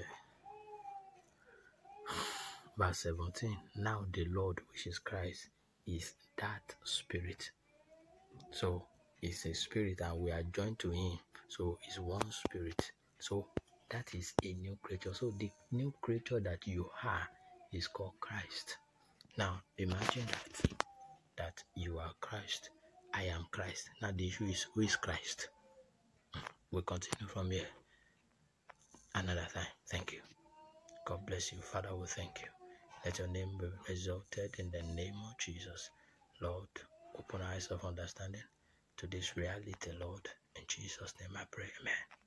verse 2.78 3.00
17 3.00 3.58
now 3.78 4.06
the 4.14 4.26
lord 4.26 4.60
which 4.72 4.88
is 4.88 5.00
christ 5.00 5.50
is 5.96 6.14
that 6.38 6.76
spirit. 6.84 7.52
So 8.52 8.84
it's 9.22 9.46
a 9.46 9.54
spirit 9.54 10.02
and 10.02 10.20
we 10.20 10.32
are 10.32 10.44
joined 10.44 10.80
to 10.80 10.92
him. 10.92 11.20
So 11.48 11.78
it's 11.88 12.00
one 12.00 12.32
spirit. 12.32 12.92
So 13.20 13.48
that 13.90 14.14
is 14.14 14.34
a 14.44 14.54
new 14.54 14.78
creature. 14.82 15.14
So 15.14 15.34
the 15.38 15.50
new 15.72 15.94
creature 16.02 16.40
that 16.42 16.66
you 16.68 16.90
are 17.04 17.28
is 17.72 17.88
called 17.88 18.14
christ 18.20 18.78
now 19.40 19.62
imagine 19.78 20.26
that 20.36 20.74
that 21.38 21.64
you 21.74 21.98
are 21.98 22.12
christ. 22.20 22.72
I 23.14 23.24
am 23.36 23.46
christ. 23.52 23.90
Now 24.02 24.12
the 24.12 24.28
issue 24.28 24.44
is 24.44 24.66
who 24.74 24.82
is 24.82 24.98
christ? 24.98 25.48
Hmm, 26.34 26.42
we'll 26.72 26.82
continue 26.82 27.26
from 27.30 27.50
here. 27.50 27.72
Another 29.16 29.48
time. 29.54 29.74
Thank 29.90 30.12
you. 30.12 30.20
God 31.08 31.26
bless 31.26 31.54
you. 31.54 31.62
Father 31.62 31.96
we 31.96 32.08
thank 32.08 32.42
you. 32.42 32.50
Let 33.06 33.18
your 33.20 33.30
name 33.30 33.58
be 33.58 33.68
exalted 33.94 34.56
in 34.60 34.72
the 34.72 34.84
name 34.94 35.16
of 35.30 35.40
jesus. 35.40 35.90
Lord 36.42 36.68
open 37.18 37.42
eyes 37.42 37.68
of 37.68 37.86
understanding 37.86 38.44
to 38.98 39.08
this 39.08 39.38
reality 39.38 39.92
lord. 40.02 40.28
In 40.58 40.64
jesus 40.68 41.14
name 41.22 41.38
i 41.38 41.46
pray. 41.50 41.70
Amen 41.80 42.19